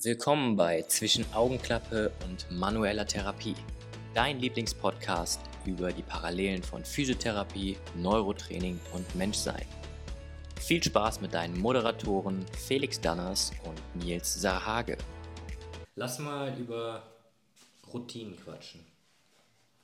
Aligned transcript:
Willkommen 0.00 0.54
bei 0.54 0.82
Zwischen 0.82 1.26
Augenklappe 1.34 2.12
und 2.24 2.48
manueller 2.52 3.04
Therapie, 3.04 3.56
dein 4.14 4.38
Lieblingspodcast 4.38 5.40
über 5.66 5.92
die 5.92 6.04
Parallelen 6.04 6.62
von 6.62 6.84
Physiotherapie, 6.84 7.76
Neurotraining 7.96 8.78
und 8.94 9.12
Menschsein. 9.16 9.66
Viel 10.60 10.80
Spaß 10.80 11.20
mit 11.20 11.34
deinen 11.34 11.58
Moderatoren 11.58 12.46
Felix 12.52 13.00
Danners 13.00 13.50
und 13.64 14.04
Nils 14.04 14.40
Sarhage. 14.40 14.96
Lass 15.96 16.20
mal 16.20 16.56
über 16.56 17.02
Routinen 17.92 18.36
quatschen. 18.36 18.86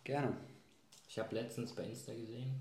Gerne. 0.04 0.36
Ich 1.08 1.18
habe 1.18 1.34
letztens 1.34 1.74
bei 1.74 1.82
Insta 1.82 2.14
gesehen, 2.14 2.60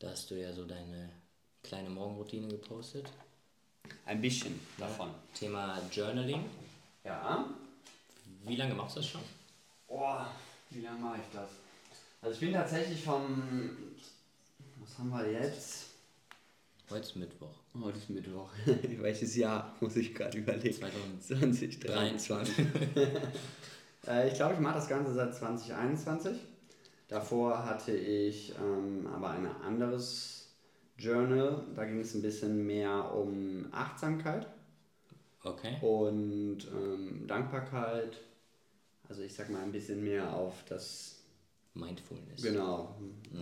da 0.00 0.10
hast 0.10 0.28
du 0.28 0.34
ja 0.34 0.52
so 0.52 0.66
deine 0.66 1.08
kleine 1.62 1.88
Morgenroutine 1.88 2.48
gepostet. 2.48 3.08
Ein 4.06 4.20
bisschen 4.20 4.60
davon. 4.78 5.10
Thema 5.32 5.80
Journaling. 5.90 6.44
Ja. 7.04 7.46
Wie 8.44 8.56
lange 8.56 8.74
machst 8.74 8.96
du 8.96 9.00
das 9.00 9.08
schon? 9.08 9.20
Boah, 9.88 10.30
wie 10.70 10.80
lange 10.80 10.98
mache 10.98 11.18
ich 11.18 11.32
das? 11.32 11.48
Also 12.20 12.34
ich 12.34 12.40
bin 12.40 12.52
tatsächlich 12.52 13.02
vom. 13.02 13.42
Was 14.80 14.98
haben 14.98 15.10
wir 15.10 15.30
jetzt? 15.30 15.86
Heute 16.90 17.00
ist 17.00 17.16
Mittwoch. 17.16 17.54
Heute 17.82 17.98
ist 17.98 18.10
Mittwoch. 18.10 18.50
Welches 19.00 19.36
Jahr 19.36 19.74
muss 19.80 19.96
ich 19.96 20.14
gerade 20.14 20.36
überlegen? 20.36 20.74
2023. 20.74 22.58
äh, 24.06 24.28
ich 24.28 24.34
glaube, 24.34 24.54
ich 24.54 24.60
mache 24.60 24.74
das 24.74 24.88
Ganze 24.88 25.14
seit 25.14 25.34
2021. 25.34 26.36
Davor 27.08 27.64
hatte 27.64 27.92
ich 27.92 28.54
ähm, 28.58 29.06
aber 29.06 29.30
ein 29.30 29.46
anderes 29.62 30.41
Journal. 30.98 31.64
Da 31.74 31.84
ging 31.84 32.00
es 32.00 32.14
ein 32.14 32.22
bisschen 32.22 32.66
mehr 32.66 33.14
um 33.14 33.66
Achtsamkeit 33.72 34.46
Okay. 35.44 35.76
und 35.80 36.58
ähm, 36.72 37.26
Dankbarkeit. 37.26 38.18
Also 39.08 39.22
ich 39.22 39.34
sag 39.34 39.50
mal 39.50 39.62
ein 39.62 39.72
bisschen 39.72 40.04
mehr 40.04 40.32
auf 40.32 40.64
das, 40.68 41.18
Mindfulness. 41.74 42.42
genau, 42.42 42.94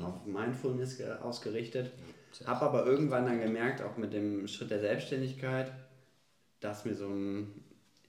auf 0.03 0.25
Mindfulness 0.25 0.97
ge- 0.99 1.11
ausgerichtet. 1.19 1.91
Sehr 2.33 2.47
Habe 2.47 2.63
aber 2.67 2.87
irgendwann 2.87 3.27
dann 3.27 3.41
gemerkt, 3.41 3.83
auch 3.83 3.97
mit 3.97 4.13
dem 4.13 4.47
Schritt 4.49 4.71
der 4.71 4.81
Selbstständigkeit, 4.81 5.73
dass 6.61 6.85
mir 6.85 6.95
so, 6.95 7.09
ein, 7.09 7.53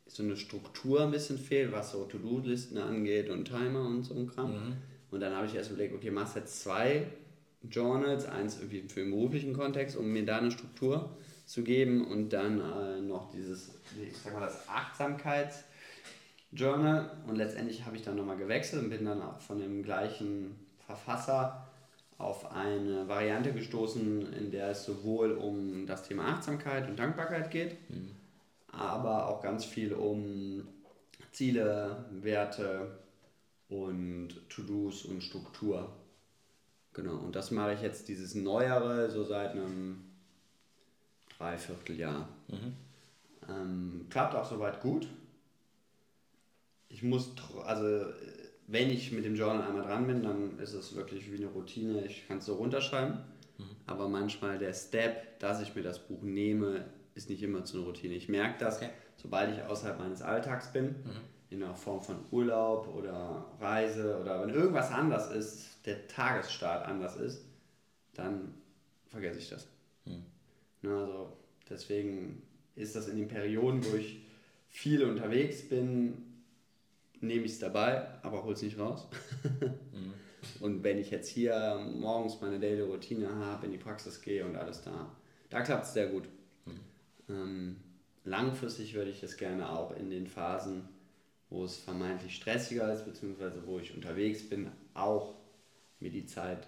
so 0.07 0.23
eine 0.23 0.37
Struktur 0.37 1.01
ein 1.01 1.11
bisschen 1.11 1.37
fehlt, 1.37 1.71
was 1.71 1.91
so 1.91 2.05
To-Do-Listen 2.05 2.77
angeht 2.77 3.29
und 3.29 3.45
Timer 3.45 3.81
und 3.85 4.03
so 4.03 4.13
ein 4.13 4.27
Kram. 4.27 4.51
Mhm. 4.51 4.75
Und 5.09 5.19
dann 5.19 5.35
habe 5.35 5.45
ich 5.47 5.55
erst 5.55 5.71
überlegt, 5.71 5.93
okay, 5.95 6.11
machst 6.11 6.35
jetzt 6.35 6.61
zwei 6.61 7.07
Journals, 7.69 8.25
eins 8.25 8.57
irgendwie 8.57 8.81
für 8.87 9.01
den 9.01 9.11
beruflichen 9.11 9.53
Kontext, 9.53 9.95
um 9.95 10.11
mir 10.11 10.25
da 10.25 10.39
eine 10.39 10.49
Struktur 10.51 11.15
zu 11.45 11.63
geben 11.63 12.07
und 12.07 12.33
dann 12.33 12.59
äh, 12.59 12.99
noch 13.01 13.29
dieses, 13.31 13.75
ich 14.01 14.17
sag 14.17 14.33
mal, 14.33 14.39
das 14.41 14.67
Achtsamkeits-Journal. 14.67 17.11
Und 17.27 17.35
letztendlich 17.35 17.85
habe 17.85 17.97
ich 17.97 18.01
dann 18.01 18.15
nochmal 18.15 18.37
gewechselt 18.37 18.81
und 18.83 18.89
bin 18.89 19.05
dann 19.05 19.21
auch 19.21 19.39
von 19.41 19.59
dem 19.59 19.83
gleichen 19.83 20.55
Verfasser 20.85 21.67
auf 22.17 22.51
eine 22.51 23.07
Variante 23.07 23.51
gestoßen, 23.51 24.33
in 24.33 24.49
der 24.51 24.69
es 24.69 24.85
sowohl 24.85 25.33
um 25.33 25.85
das 25.87 26.07
Thema 26.07 26.27
Achtsamkeit 26.27 26.87
und 26.87 26.97
Dankbarkeit 26.99 27.51
geht, 27.51 27.75
aber 28.71 29.27
auch 29.27 29.41
ganz 29.41 29.65
viel 29.65 29.93
um 29.93 30.67
Ziele, 31.31 32.05
Werte 32.11 32.99
und 33.69 34.47
To-Dos 34.49 35.05
und 35.05 35.23
Struktur. 35.23 35.89
Genau, 36.93 37.15
und 37.15 37.35
das 37.35 37.51
mache 37.51 37.73
ich 37.73 37.81
jetzt 37.81 38.07
dieses 38.09 38.35
Neuere 38.35 39.09
so 39.09 39.23
seit 39.23 39.51
einem 39.51 40.03
Dreivierteljahr. 41.37 42.27
Ähm, 43.49 44.05
klappt 44.09 44.35
auch 44.35 44.49
soweit 44.49 44.81
gut. 44.81 45.07
Ich 46.89 47.03
muss, 47.03 47.31
also 47.65 48.07
wenn 48.67 48.89
ich 48.89 49.11
mit 49.11 49.23
dem 49.25 49.35
Journal 49.35 49.67
einmal 49.67 49.83
dran 49.83 50.05
bin, 50.07 50.23
dann 50.23 50.59
ist 50.59 50.73
es 50.73 50.95
wirklich 50.95 51.31
wie 51.31 51.37
eine 51.37 51.47
Routine. 51.47 52.05
Ich 52.05 52.27
kann 52.27 52.37
es 52.39 52.45
so 52.45 52.55
runterschreiben. 52.55 53.19
Aber 53.85 54.09
manchmal 54.09 54.57
der 54.57 54.73
Step, 54.73 55.39
dass 55.39 55.61
ich 55.61 55.75
mir 55.75 55.83
das 55.83 55.99
Buch 55.99 56.23
nehme, 56.23 56.85
ist 57.13 57.29
nicht 57.29 57.43
immer 57.43 57.63
zu 57.63 57.77
einer 57.77 57.85
Routine. 57.85 58.15
Ich 58.15 58.27
merke 58.27 58.57
das, 58.59 58.77
Okay. 58.77 58.89
sobald 59.17 59.55
ich 59.55 59.63
außerhalb 59.63 59.99
meines 59.99 60.21
Alltags 60.21 60.71
bin, 60.73 60.95
in 61.51 61.61
einer 61.61 61.75
Form 61.75 62.01
von 62.01 62.15
Urlaub 62.31 62.87
oder 62.95 63.45
Reise 63.59 64.17
oder 64.19 64.41
wenn 64.41 64.53
irgendwas 64.53 64.89
anders 64.89 65.29
ist, 65.31 65.85
der 65.85 66.07
Tagesstart 66.07 66.87
anders 66.87 67.17
ist, 67.17 67.43
dann 68.13 68.53
vergesse 69.09 69.39
ich 69.39 69.49
das. 69.49 69.67
Ne, 70.81 70.95
also 70.95 71.33
deswegen 71.69 72.41
ist 72.75 72.95
das 72.95 73.09
in 73.09 73.17
den 73.17 73.27
Perioden, 73.27 73.83
wo 73.85 73.97
ich 73.97 74.21
viel 74.69 75.03
unterwegs 75.03 75.67
bin, 75.67 76.13
nehme 77.19 77.43
ich 77.43 77.51
es 77.51 77.59
dabei, 77.59 78.07
aber 78.23 78.43
hol 78.43 78.53
es 78.53 78.61
nicht 78.61 78.79
raus. 78.79 79.07
Und 80.61 80.83
wenn 80.83 80.97
ich 80.97 81.11
jetzt 81.11 81.27
hier 81.27 81.85
morgens 81.99 82.39
meine 82.39 82.59
Daily 82.59 82.81
Routine 82.81 83.29
habe, 83.35 83.65
in 83.65 83.73
die 83.73 83.77
Praxis 83.77 84.21
gehe 84.21 84.45
und 84.45 84.55
alles 84.55 84.81
da, 84.81 85.15
da 85.49 85.61
klappt 85.61 85.85
es 85.85 85.93
sehr 85.93 86.07
gut. 86.07 86.23
Ähm, 87.29 87.77
langfristig 88.23 88.93
würde 88.93 89.11
ich 89.11 89.21
es 89.21 89.37
gerne 89.37 89.69
auch 89.69 89.95
in 89.95 90.09
den 90.09 90.25
Phasen, 90.25 90.87
wo 91.51 91.65
es 91.65 91.77
vermeintlich 91.77 92.35
stressiger 92.37 92.91
ist, 92.91 93.05
beziehungsweise 93.05 93.67
wo 93.67 93.77
ich 93.77 93.93
unterwegs 93.93 94.49
bin, 94.49 94.71
auch 94.95 95.35
mir 95.99 96.09
die 96.09 96.25
Zeit 96.25 96.67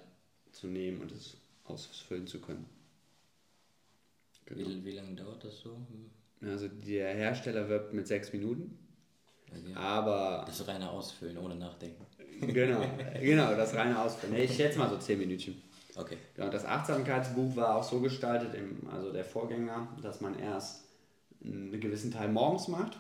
zu 0.52 0.68
nehmen 0.68 1.02
und 1.02 1.12
es 1.12 1.38
ausfüllen 1.64 2.28
zu 2.28 2.40
können. 2.40 2.66
Genau. 4.46 4.70
Wie, 4.70 4.86
wie 4.86 4.92
lange 4.92 5.16
dauert 5.16 5.44
das 5.46 5.62
so? 5.62 5.78
Also 6.42 6.68
der 6.68 7.14
Hersteller 7.16 7.70
wirbt 7.70 7.94
mit 7.94 8.08
sechs 8.08 8.32
Minuten, 8.34 8.78
Okay. 9.50 9.76
aber 9.76 10.44
Das 10.48 10.68
reine 10.68 10.90
Ausfüllen, 10.90 11.38
ohne 11.38 11.56
Nachdenken. 11.56 12.04
genau, 12.42 12.82
genau, 13.22 13.56
das 13.56 13.74
reine 13.76 14.00
Ausfüllen. 14.02 14.36
Ich 14.36 14.56
schätze 14.56 14.80
mal 14.80 14.90
so 14.90 14.98
zehn 14.98 15.20
Minütchen. 15.20 15.62
Okay. 15.96 16.18
Ja, 16.38 16.50
das 16.50 16.66
Achtsamkeitsbuch 16.66 17.56
war 17.56 17.76
auch 17.76 17.84
so 17.84 18.02
gestaltet, 18.02 18.60
also 18.92 19.14
der 19.14 19.24
Vorgänger, 19.24 19.88
dass 20.02 20.22
man 20.22 20.38
erst 20.40 20.84
einen 21.44 21.80
gewissen 21.80 22.12
Teil 22.12 22.30
morgens 22.30 22.68
macht 22.68 23.00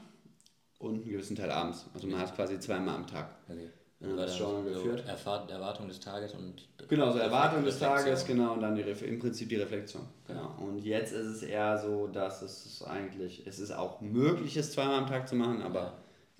und 0.83 0.95
einen 0.95 1.09
gewissen 1.09 1.35
Teil 1.35 1.51
abends. 1.51 1.85
Also 1.93 2.07
man 2.07 2.19
hat 2.19 2.35
quasi 2.35 2.59
zweimal 2.59 2.95
am 2.95 3.07
Tag. 3.07 3.35
okay. 3.49 3.69
Ja, 3.99 4.09
War 4.09 4.15
das 4.17 4.37
dann 4.37 4.41
Journal 4.41 4.73
geführt. 4.73 5.05
Erwartung 5.07 5.87
des 5.87 5.99
Tages 6.01 6.33
und. 6.33 6.67
Genau, 6.89 7.11
so 7.11 7.19
Erwartung 7.19 7.63
des. 7.63 7.79
Tages, 7.79 8.25
genau, 8.25 8.53
und 8.53 8.61
dann 8.61 8.75
die 8.75 8.81
im 8.81 9.17
Prinzip 9.17 9.47
die 9.47 9.55
Reflexion. 9.55 10.01
Genau. 10.27 10.53
Und 10.59 10.79
jetzt 10.79 11.13
ist 11.13 11.27
es 11.27 11.43
eher 11.43 11.77
so, 11.77 12.07
dass 12.07 12.41
es 12.41 12.83
eigentlich, 12.83 13.47
es 13.47 13.59
ist 13.59 13.71
auch 13.71 14.01
möglich, 14.01 14.57
es 14.57 14.73
zweimal 14.73 14.99
am 14.99 15.07
Tag 15.07 15.29
zu 15.29 15.35
machen, 15.35 15.61
aber 15.61 15.93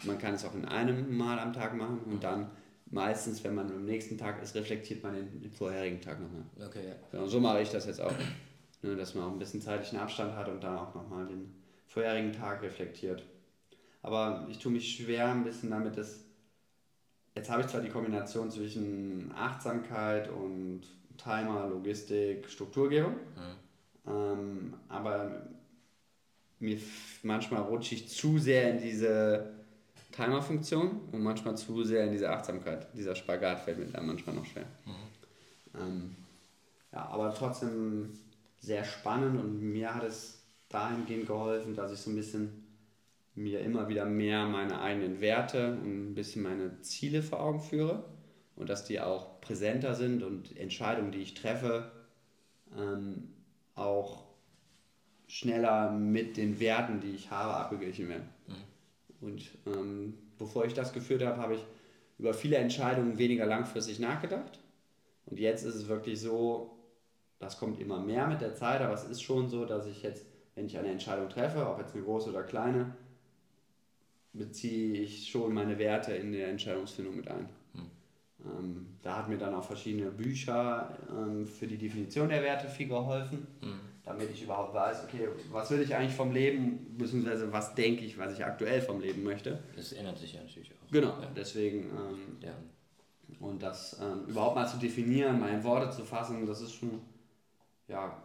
man 0.03 0.17
kann 0.17 0.33
es 0.33 0.43
auch 0.43 0.53
in 0.53 0.65
einem 0.65 1.15
Mal 1.15 1.39
am 1.39 1.53
Tag 1.53 1.73
machen 1.75 2.01
und 2.05 2.21
dann 2.21 2.49
meistens, 2.91 3.43
wenn 3.45 3.55
man 3.55 3.71
am 3.71 3.85
nächsten 3.85 4.17
Tag 4.17 4.43
ist, 4.43 4.55
reflektiert 4.55 5.01
man 5.01 5.15
den, 5.15 5.41
den 5.41 5.51
vorherigen 5.51 6.01
Tag 6.01 6.19
nochmal. 6.19 6.43
Okay, 6.67 6.89
ja. 6.89 6.95
Genau, 7.11 7.27
so 7.27 7.39
mache 7.39 7.61
ich 7.61 7.69
das 7.69 7.85
jetzt 7.85 8.01
auch. 8.01 8.11
Ne, 8.81 8.97
dass 8.97 9.15
man 9.15 9.23
auch 9.23 9.31
ein 9.31 9.39
bisschen 9.39 9.61
zeitlichen 9.61 9.97
Abstand 9.97 10.35
hat 10.35 10.49
und 10.49 10.61
dann 10.61 10.77
auch 10.77 10.93
nochmal 10.93 11.25
den 11.25 11.55
vorherigen 11.87 12.33
Tag 12.33 12.61
reflektiert. 12.61 13.23
Aber 14.03 14.45
ich 14.49 14.59
tue 14.59 14.71
mich 14.71 14.95
schwer 14.97 15.31
ein 15.31 15.43
bisschen 15.43 15.71
damit, 15.71 15.97
dass 15.97 16.19
jetzt 17.35 17.49
habe 17.49 17.61
ich 17.61 17.67
zwar 17.67 17.81
die 17.81 17.89
Kombination 17.89 18.51
zwischen 18.51 19.31
Achtsamkeit 19.35 20.29
und 20.29 20.81
Timer, 21.17 21.67
Logistik, 21.67 22.49
Strukturgebung, 22.49 23.15
ähm, 24.05 24.73
aber 24.89 25.47
mir 26.59 26.77
manchmal 27.23 27.61
rutsche 27.63 27.95
ich 27.95 28.07
zu 28.09 28.37
sehr 28.39 28.71
in 28.71 28.81
diese 28.81 29.53
Timer-Funktion 30.11 31.01
und 31.11 31.23
manchmal 31.23 31.57
zu 31.57 31.83
sehr 31.83 32.05
in 32.05 32.11
diese 32.11 32.29
Achtsamkeit. 32.29 32.87
Dieser 32.95 33.15
Spagat 33.15 33.61
fällt 33.61 33.79
mir 33.79 33.85
dann 33.85 34.05
manchmal 34.05 34.35
noch 34.35 34.45
schwer. 34.45 34.65
Ähm, 35.75 36.15
ja, 36.91 37.05
aber 37.07 37.33
trotzdem 37.33 38.11
sehr 38.59 38.83
spannend 38.83 39.39
und 39.39 39.61
mir 39.61 39.93
hat 39.95 40.03
es 40.03 40.43
dahingehend 40.69 41.27
geholfen, 41.27 41.75
dass 41.75 41.91
ich 41.91 41.99
so 41.99 42.11
ein 42.11 42.15
bisschen 42.15 42.62
mir 43.35 43.61
immer 43.61 43.87
wieder 43.87 44.05
mehr 44.05 44.45
meine 44.45 44.81
eigenen 44.81 45.21
Werte 45.21 45.73
und 45.73 46.11
ein 46.11 46.15
bisschen 46.15 46.43
meine 46.43 46.81
Ziele 46.81 47.23
vor 47.23 47.41
Augen 47.41 47.59
führe 47.59 48.03
und 48.55 48.69
dass 48.69 48.85
die 48.85 48.99
auch 48.99 49.41
präsenter 49.41 49.95
sind 49.95 50.23
und 50.23 50.55
Entscheidungen, 50.57 51.11
die 51.11 51.19
ich 51.19 51.33
treffe, 51.33 51.91
ähm, 52.77 53.33
auch 53.75 54.23
schneller 55.27 55.91
mit 55.91 56.37
den 56.37 56.59
Werten, 56.59 56.99
die 56.99 57.11
ich 57.11 57.31
habe, 57.31 57.55
abgeglichen 57.55 58.07
werden. 58.09 58.29
Und 59.21 59.49
ähm, 59.65 60.13
bevor 60.37 60.65
ich 60.65 60.73
das 60.73 60.93
geführt 60.93 61.23
habe, 61.23 61.37
habe 61.37 61.55
ich 61.55 61.65
über 62.19 62.33
viele 62.33 62.57
Entscheidungen 62.57 63.17
weniger 63.17 63.45
langfristig 63.45 63.99
nachgedacht. 63.99 64.59
Und 65.25 65.39
jetzt 65.39 65.63
ist 65.63 65.75
es 65.75 65.87
wirklich 65.87 66.19
so, 66.19 66.77
das 67.39 67.57
kommt 67.57 67.79
immer 67.79 67.99
mehr 67.99 68.27
mit 68.27 68.41
der 68.41 68.53
Zeit, 68.53 68.81
aber 68.81 68.93
es 68.93 69.05
ist 69.05 69.21
schon 69.21 69.49
so, 69.49 69.65
dass 69.65 69.87
ich 69.87 70.03
jetzt, 70.03 70.25
wenn 70.55 70.65
ich 70.65 70.77
eine 70.77 70.89
Entscheidung 70.89 71.29
treffe, 71.29 71.67
ob 71.67 71.79
jetzt 71.79 71.95
eine 71.95 72.03
große 72.03 72.29
oder 72.29 72.43
kleine, 72.43 72.93
beziehe 74.33 75.01
ich 75.01 75.29
schon 75.29 75.53
meine 75.53 75.77
Werte 75.77 76.13
in 76.13 76.31
der 76.31 76.49
Entscheidungsfindung 76.49 77.15
mit 77.15 77.27
ein. 77.27 77.49
Ähm, 78.45 78.87
da 79.01 79.17
hat 79.17 79.29
mir 79.29 79.37
dann 79.37 79.55
auch 79.55 79.63
verschiedene 79.63 80.11
Bücher 80.11 80.97
ähm, 81.09 81.45
für 81.45 81.65
die 81.65 81.77
Definition 81.77 82.27
der 82.27 82.43
Werte 82.43 82.67
viel 82.67 82.87
geholfen. 82.87 83.47
damit 84.03 84.29
ich 84.31 84.43
überhaupt 84.43 84.73
weiß, 84.73 85.05
okay, 85.05 85.29
was 85.49 85.71
will 85.71 85.81
ich 85.81 85.95
eigentlich 85.95 86.13
vom 86.13 86.31
Leben, 86.31 86.97
beziehungsweise 86.97 87.51
was 87.53 87.73
denke 87.73 88.03
ich, 88.03 88.17
was 88.17 88.33
ich 88.33 88.43
aktuell 88.43 88.81
vom 88.81 88.99
Leben 88.99 89.23
möchte. 89.23 89.59
Das 89.75 89.93
ändert 89.93 90.17
sich 90.17 90.33
ja 90.33 90.41
natürlich 90.41 90.71
auch. 90.73 90.91
Genau, 90.91 91.21
ja. 91.21 91.31
deswegen. 91.35 91.83
Ähm, 91.83 92.37
ja. 92.41 92.53
Und 93.39 93.63
das 93.63 93.99
ähm, 94.01 94.25
überhaupt 94.27 94.55
mal 94.55 94.67
zu 94.67 94.77
definieren, 94.77 95.39
mal 95.39 95.49
in 95.49 95.63
Worte 95.63 95.89
zu 95.89 96.03
fassen, 96.03 96.45
das 96.45 96.61
ist 96.61 96.73
schon 96.73 97.01
ja, 97.87 98.17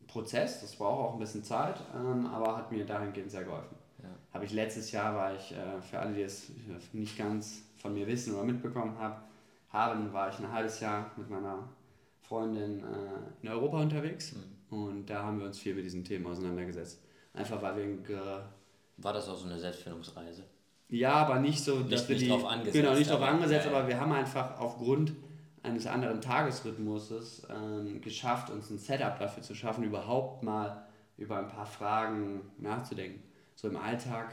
ein 0.00 0.06
Prozess, 0.06 0.60
das 0.60 0.74
braucht 0.76 1.08
auch 1.08 1.12
ein 1.14 1.18
bisschen 1.20 1.42
Zeit, 1.42 1.80
ähm, 1.94 2.26
aber 2.26 2.56
hat 2.56 2.70
mir 2.70 2.84
dahingehend 2.84 3.30
sehr 3.30 3.44
geholfen. 3.44 3.76
Ja. 4.06 4.34
Habe 4.34 4.44
ich 4.44 4.52
letztes 4.52 4.92
Jahr, 4.92 5.14
war 5.14 5.34
ich, 5.34 5.52
äh, 5.52 5.80
für 5.82 5.98
alle, 5.98 6.14
die 6.14 6.22
es 6.22 6.50
nicht 6.92 7.16
ganz 7.16 7.62
von 7.76 7.94
mir 7.94 8.06
wissen 8.06 8.34
oder 8.34 8.44
mitbekommen 8.44 8.98
haben, 8.98 9.22
haben 9.70 10.12
war 10.12 10.30
ich 10.30 10.38
ein 10.38 10.50
halbes 10.50 10.80
Jahr 10.80 11.10
mit 11.16 11.28
meiner 11.28 11.68
Freundin 12.22 12.80
äh, 12.80 13.42
in 13.42 13.48
Europa 13.48 13.80
unterwegs 13.80 14.34
mhm. 14.34 14.78
und 14.78 15.06
da 15.06 15.22
haben 15.22 15.38
wir 15.38 15.46
uns 15.46 15.58
viel 15.58 15.74
mit 15.74 15.84
diesem 15.84 16.04
Thema 16.04 16.30
auseinandergesetzt. 16.30 17.00
Einfach 17.34 17.60
weil 17.62 17.76
wir. 17.76 18.48
War 18.98 19.12
das 19.12 19.28
auch 19.28 19.36
so 19.36 19.46
eine 19.46 19.58
Selbstfindungsreise? 19.58 20.44
Ja, 20.88 21.12
aber 21.14 21.38
nicht 21.38 21.62
so, 21.62 21.80
dass 21.80 22.08
nicht, 22.08 22.08
wir 22.08 22.16
die. 22.16 22.22
Nicht 22.24 22.32
drauf 22.32 22.46
angesetzt, 22.46 22.74
genau, 22.74 22.94
nicht 22.94 23.10
drauf 23.10 23.22
angesetzt, 23.22 23.66
aber, 23.66 23.78
aber 23.78 23.88
wir 23.88 24.00
haben 24.00 24.12
einfach 24.12 24.58
aufgrund 24.58 25.12
eines 25.62 25.86
anderen 25.86 26.20
Tagesrhythmuses 26.20 27.46
ähm, 27.50 28.00
geschafft, 28.00 28.50
uns 28.50 28.70
ein 28.70 28.78
Setup 28.78 29.18
dafür 29.18 29.42
zu 29.42 29.54
schaffen, 29.54 29.84
überhaupt 29.84 30.42
mal 30.42 30.86
über 31.18 31.38
ein 31.38 31.48
paar 31.48 31.66
Fragen 31.66 32.42
nachzudenken. 32.58 33.22
So 33.56 33.68
im 33.68 33.76
Alltag, 33.76 34.32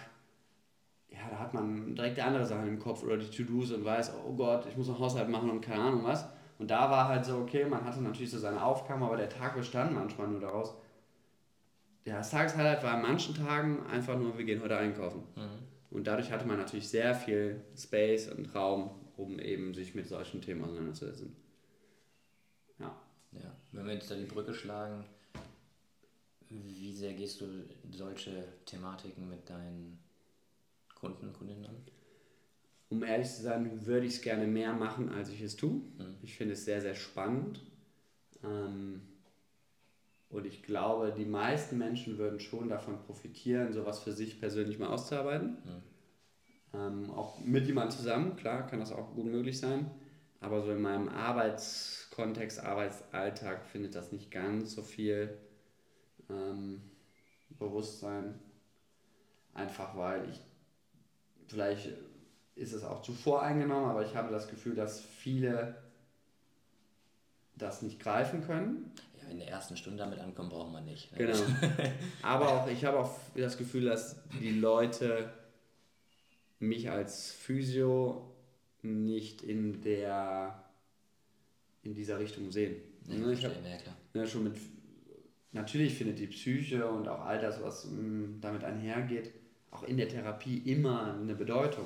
ja, 1.09 1.19
da 1.31 1.39
hat 1.39 1.53
man 1.53 1.95
direkt 1.95 2.19
andere 2.19 2.45
Sachen 2.45 2.67
im 2.67 2.77
Kopf 2.79 3.03
oder 3.03 3.17
die 3.17 3.29
To-Dos 3.29 3.71
und 3.71 3.85
weiß, 3.85 4.13
oh 4.27 4.33
Gott, 4.33 4.65
ich 4.67 4.77
muss 4.77 4.87
noch 4.87 4.99
Haushalt 4.99 5.29
machen 5.29 5.49
und 5.49 5.61
keine 5.61 5.81
Ahnung 5.81 6.03
was. 6.03 6.27
Und 6.59 6.69
da 6.69 6.91
war 6.91 7.07
halt 7.07 7.25
so, 7.25 7.37
okay, 7.37 7.65
man 7.65 7.83
hatte 7.83 8.01
natürlich 8.01 8.29
so 8.29 8.37
seine 8.37 8.63
Aufgaben, 8.63 9.01
aber 9.01 9.17
der 9.17 9.29
Tag 9.29 9.55
bestand 9.55 9.93
manchmal 9.93 10.27
nur 10.27 10.41
daraus. 10.41 10.75
Ja, 12.05 12.17
das 12.17 12.31
Tageshighlight 12.31 12.83
war 12.83 12.95
an 12.95 13.01
manchen 13.01 13.33
Tagen 13.33 13.85
einfach 13.87 14.17
nur, 14.17 14.37
wir 14.37 14.45
gehen 14.45 14.61
heute 14.61 14.77
einkaufen. 14.77 15.23
Mhm. 15.35 15.63
Und 15.89 16.07
dadurch 16.07 16.31
hatte 16.31 16.45
man 16.45 16.57
natürlich 16.57 16.89
sehr 16.89 17.15
viel 17.15 17.61
Space 17.77 18.27
und 18.27 18.53
Raum, 18.53 18.91
um 19.15 19.39
eben 19.39 19.73
sich 19.73 19.95
mit 19.95 20.07
solchen 20.07 20.41
Themen 20.41 20.63
auseinanderzusetzen. 20.63 21.35
Ja. 22.79 22.93
Ja, 23.31 23.55
wenn 23.71 23.85
wir 23.85 23.93
jetzt 23.93 24.11
da 24.11 24.15
die 24.15 24.25
Brücke 24.25 24.53
schlagen, 24.53 25.05
wie 26.65 26.93
sehr 26.93 27.13
gehst 27.13 27.41
du 27.41 27.45
solche 27.91 28.43
Thematiken 28.65 29.29
mit 29.29 29.49
deinen 29.49 29.99
Kunden, 30.95 31.33
Kundinnen 31.33 31.65
an? 31.65 31.75
um 32.93 33.03
ehrlich 33.03 33.27
zu 33.27 33.41
sein, 33.41 33.85
würde 33.87 34.05
ich 34.05 34.13
es 34.13 34.21
gerne 34.21 34.45
mehr 34.45 34.73
machen, 34.73 35.09
als 35.09 35.29
ich 35.29 35.41
es 35.41 35.55
tue. 35.55 35.81
Mhm. 35.97 36.15
Ich 36.21 36.37
finde 36.37 36.53
es 36.53 36.63
sehr, 36.63 36.79
sehr 36.79 36.93
spannend. 36.93 37.59
Ähm, 38.43 39.01
und 40.29 40.45
ich 40.45 40.61
glaube, 40.63 41.11
die 41.17 41.25
meisten 41.25 41.77
Menschen 41.77 42.19
würden 42.19 42.39
schon 42.39 42.69
davon 42.69 42.99
profitieren, 42.99 43.73
sowas 43.73 43.99
für 43.99 44.11
sich 44.11 44.39
persönlich 44.39 44.77
mal 44.77 44.89
auszuarbeiten. 44.89 45.57
Mhm. 45.63 45.83
Ähm, 46.75 47.11
auch 47.11 47.39
mit 47.39 47.65
jemandem 47.65 47.97
zusammen, 47.97 48.35
klar, 48.35 48.67
kann 48.67 48.79
das 48.79 48.91
auch 48.91 49.15
gut 49.15 49.25
möglich 49.25 49.57
sein. 49.59 49.89
Aber 50.39 50.61
so 50.61 50.71
in 50.71 50.81
meinem 50.81 51.09
Arbeitskontext, 51.09 52.59
Arbeitsalltag 52.59 53.65
findet 53.65 53.95
das 53.95 54.11
nicht 54.11 54.29
ganz 54.29 54.73
so 54.73 54.83
viel 54.83 55.35
ähm, 56.29 56.81
Bewusstsein. 57.59 58.39
Einfach 59.53 59.95
weil 59.95 60.29
ich 60.29 60.39
vielleicht 61.47 61.89
ist 62.55 62.73
es 62.73 62.83
auch 62.83 63.01
zu 63.01 63.13
voreingenommen, 63.13 63.89
aber 63.89 64.05
ich 64.05 64.15
habe 64.15 64.31
das 64.31 64.47
Gefühl, 64.47 64.75
dass 64.75 65.01
viele 65.01 65.75
das 67.55 67.81
nicht 67.81 67.99
greifen 67.99 68.43
können. 68.45 68.91
Ja, 69.21 69.29
in 69.29 69.39
der 69.39 69.47
ersten 69.47 69.77
Stunde 69.77 69.99
damit 69.99 70.19
ankommen, 70.19 70.49
braucht 70.49 70.71
man 70.71 70.85
nicht. 70.85 71.11
Ne? 71.11 71.19
Genau. 71.19 71.37
aber 72.21 72.49
auch, 72.49 72.67
ich 72.67 72.83
habe 72.85 72.99
auch 72.99 73.17
das 73.35 73.57
Gefühl, 73.57 73.85
dass 73.85 74.17
die 74.39 74.51
Leute 74.51 75.31
mich 76.59 76.89
als 76.89 77.31
Physio 77.31 78.33
nicht 78.81 79.41
in 79.41 79.81
der 79.81 80.63
in 81.83 81.93
dieser 81.93 82.17
Richtung 82.17 82.49
sehen. 82.51 82.77
Ja, 83.07 83.15
ne, 83.15 83.33
ich 83.33 83.43
hab, 83.43 83.51
ja, 83.51 83.77
klar. 83.77 83.95
Ne, 84.13 84.25
schon 84.25 84.45
mit, 84.45 84.55
natürlich 85.53 85.93
findet 85.93 86.19
die 86.19 86.27
Psyche 86.27 86.87
und 86.87 87.07
auch 87.07 87.21
all 87.21 87.39
das, 87.39 87.61
was 87.61 87.85
mm, 87.85 88.41
damit 88.41 88.63
einhergeht, 88.63 89.31
auch 89.71 89.83
in 89.83 89.97
der 89.97 90.09
Therapie 90.09 90.57
immer 90.57 91.15
eine 91.15 91.35
Bedeutung. 91.35 91.85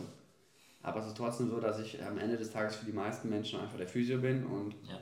Aber 0.82 1.02
es 1.02 1.08
ist 1.08 1.18
trotzdem 1.18 1.50
so, 1.50 1.60
dass 1.60 1.80
ich 1.80 2.02
am 2.04 2.18
Ende 2.18 2.38
des 2.38 2.52
Tages 2.52 2.76
für 2.78 2.86
die 2.86 2.94
meisten 2.94 3.30
Menschen 3.30 3.60
einfach 3.60 3.78
der 3.78 3.88
Physio 3.88 4.20
bin 4.20 4.46
und 4.46 4.74
ja. 4.88 5.00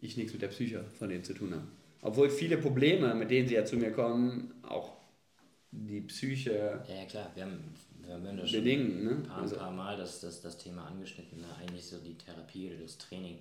ich 0.00 0.16
nichts 0.16 0.32
mit 0.32 0.42
der 0.42 0.48
Psyche 0.48 0.84
von 0.98 1.08
denen 1.08 1.24
zu 1.24 1.34
tun 1.34 1.52
habe. 1.52 1.66
Obwohl 2.02 2.30
viele 2.30 2.56
Probleme, 2.56 3.14
mit 3.14 3.30
denen 3.30 3.46
sie 3.46 3.54
ja 3.54 3.64
zu 3.64 3.76
mir 3.76 3.92
kommen, 3.92 4.54
auch 4.62 4.92
die 5.70 6.00
Psyche. 6.00 6.82
Ja, 6.88 6.94
ja 6.94 7.04
klar, 7.04 7.30
wir 7.34 7.44
haben, 7.44 7.74
wir 8.02 8.14
haben 8.14 8.36
das 8.36 8.50
bedingen, 8.50 8.92
schon 8.92 9.04
ne? 9.04 9.10
ein 9.10 9.22
paar, 9.24 9.42
also, 9.42 9.56
paar 9.56 9.70
Mal 9.70 9.96
das, 9.96 10.20
das, 10.20 10.40
das 10.40 10.58
Thema 10.58 10.86
angeschnitten. 10.86 11.40
Ne? 11.40 11.46
Eigentlich 11.60 11.84
so 11.84 11.98
die 11.98 12.14
Therapie 12.14 12.68
oder 12.68 12.82
das 12.82 12.98
Training 12.98 13.38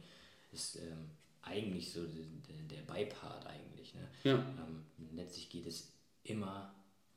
ist 0.52 0.76
ähm, 0.78 1.10
eigentlich 1.42 1.92
so 1.92 2.02
der, 2.06 2.82
Beipart 2.88 3.46
eigentlich. 3.46 3.94
Ne? 3.94 4.08
Ja. 4.24 4.36
Ähm, 4.36 4.86
letztlich 5.14 5.50
geht 5.50 5.68
es 5.68 5.92
immer, 6.24 6.74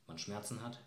man 0.07 0.19
Schmerzen 0.19 0.63
hat 0.63 0.79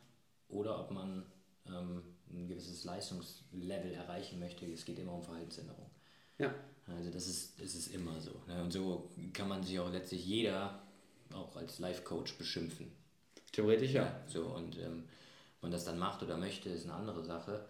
oder 0.48 0.80
ob 0.80 0.92
man 0.92 1.26
ähm, 1.68 2.04
ein 2.30 2.48
gewisses 2.48 2.84
Leistungslevel 2.84 3.94
erreichen 3.94 4.40
möchte, 4.40 4.66
es 4.66 4.86
geht 4.86 5.00
immer 5.00 5.14
um 5.14 5.24
Verhaltensänderung. 5.24 5.90
Ja. 6.38 6.54
Also 6.88 7.10
das 7.10 7.28
ist, 7.28 7.60
das 7.60 7.74
ist 7.74 7.88
immer 7.88 8.20
so. 8.20 8.32
Ne? 8.48 8.62
Und 8.62 8.72
so 8.72 9.10
kann 9.34 9.48
man 9.48 9.64
sich 9.64 9.80
auch 9.80 9.92
letztlich 9.92 10.26
jeder 10.26 10.84
auch 11.34 11.56
als 11.56 11.80
Life-Coach 11.80 12.38
beschimpfen. 12.38 12.92
Theoretisch 13.52 13.92
ja. 13.92 14.04
ja 14.04 14.24
so, 14.28 14.46
und 14.46 14.78
ähm, 14.78 15.06
man 15.62 15.72
das 15.72 15.86
dann 15.86 15.98
macht 15.98 16.22
oder 16.22 16.38
möchte, 16.38 16.70
ist 16.70 16.84
eine 16.84 16.94
andere 16.94 17.24
Sache. 17.24 17.66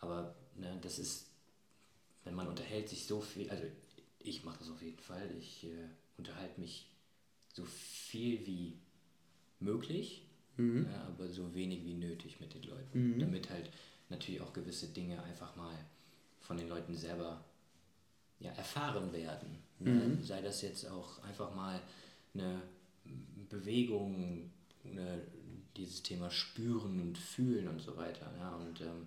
Aber 0.00 0.34
ne, 0.54 0.78
das 0.80 0.98
ist, 0.98 1.26
wenn 2.24 2.34
man 2.34 2.48
unterhält 2.48 2.88
sich 2.88 3.06
so 3.06 3.20
viel, 3.20 3.50
also 3.50 3.64
ich 4.26 4.44
mache 4.44 4.58
das 4.58 4.70
auf 4.70 4.82
jeden 4.82 4.98
Fall, 4.98 5.30
ich 5.38 5.64
äh, 5.64 5.88
unterhalte 6.18 6.60
mich 6.60 6.86
so 7.52 7.64
viel 7.64 8.46
wie 8.46 8.74
möglich, 9.60 10.26
mhm. 10.56 10.86
ja, 10.90 11.04
aber 11.04 11.28
so 11.28 11.54
wenig 11.54 11.84
wie 11.84 11.94
nötig 11.94 12.40
mit 12.40 12.54
den 12.54 12.64
Leuten, 12.64 13.14
mhm. 13.14 13.18
damit 13.18 13.50
halt 13.50 13.70
natürlich 14.08 14.40
auch 14.40 14.52
gewisse 14.52 14.88
Dinge 14.88 15.22
einfach 15.22 15.56
mal 15.56 15.74
von 16.40 16.56
den 16.56 16.68
Leuten 16.68 16.94
selber 16.94 17.44
ja, 18.38 18.52
erfahren 18.52 19.12
werden. 19.12 19.58
Ne? 19.80 19.90
Mhm. 19.90 20.22
Sei 20.22 20.40
das 20.42 20.62
jetzt 20.62 20.86
auch 20.88 21.22
einfach 21.24 21.54
mal 21.54 21.80
eine 22.34 22.62
Bewegung, 23.48 24.50
eine, 24.84 25.22
dieses 25.76 26.02
Thema 26.02 26.30
spüren 26.30 27.00
und 27.00 27.18
fühlen 27.18 27.68
und 27.68 27.80
so 27.80 27.96
weiter. 27.96 28.32
Ja? 28.38 28.54
Und 28.56 28.80
ähm, 28.80 29.06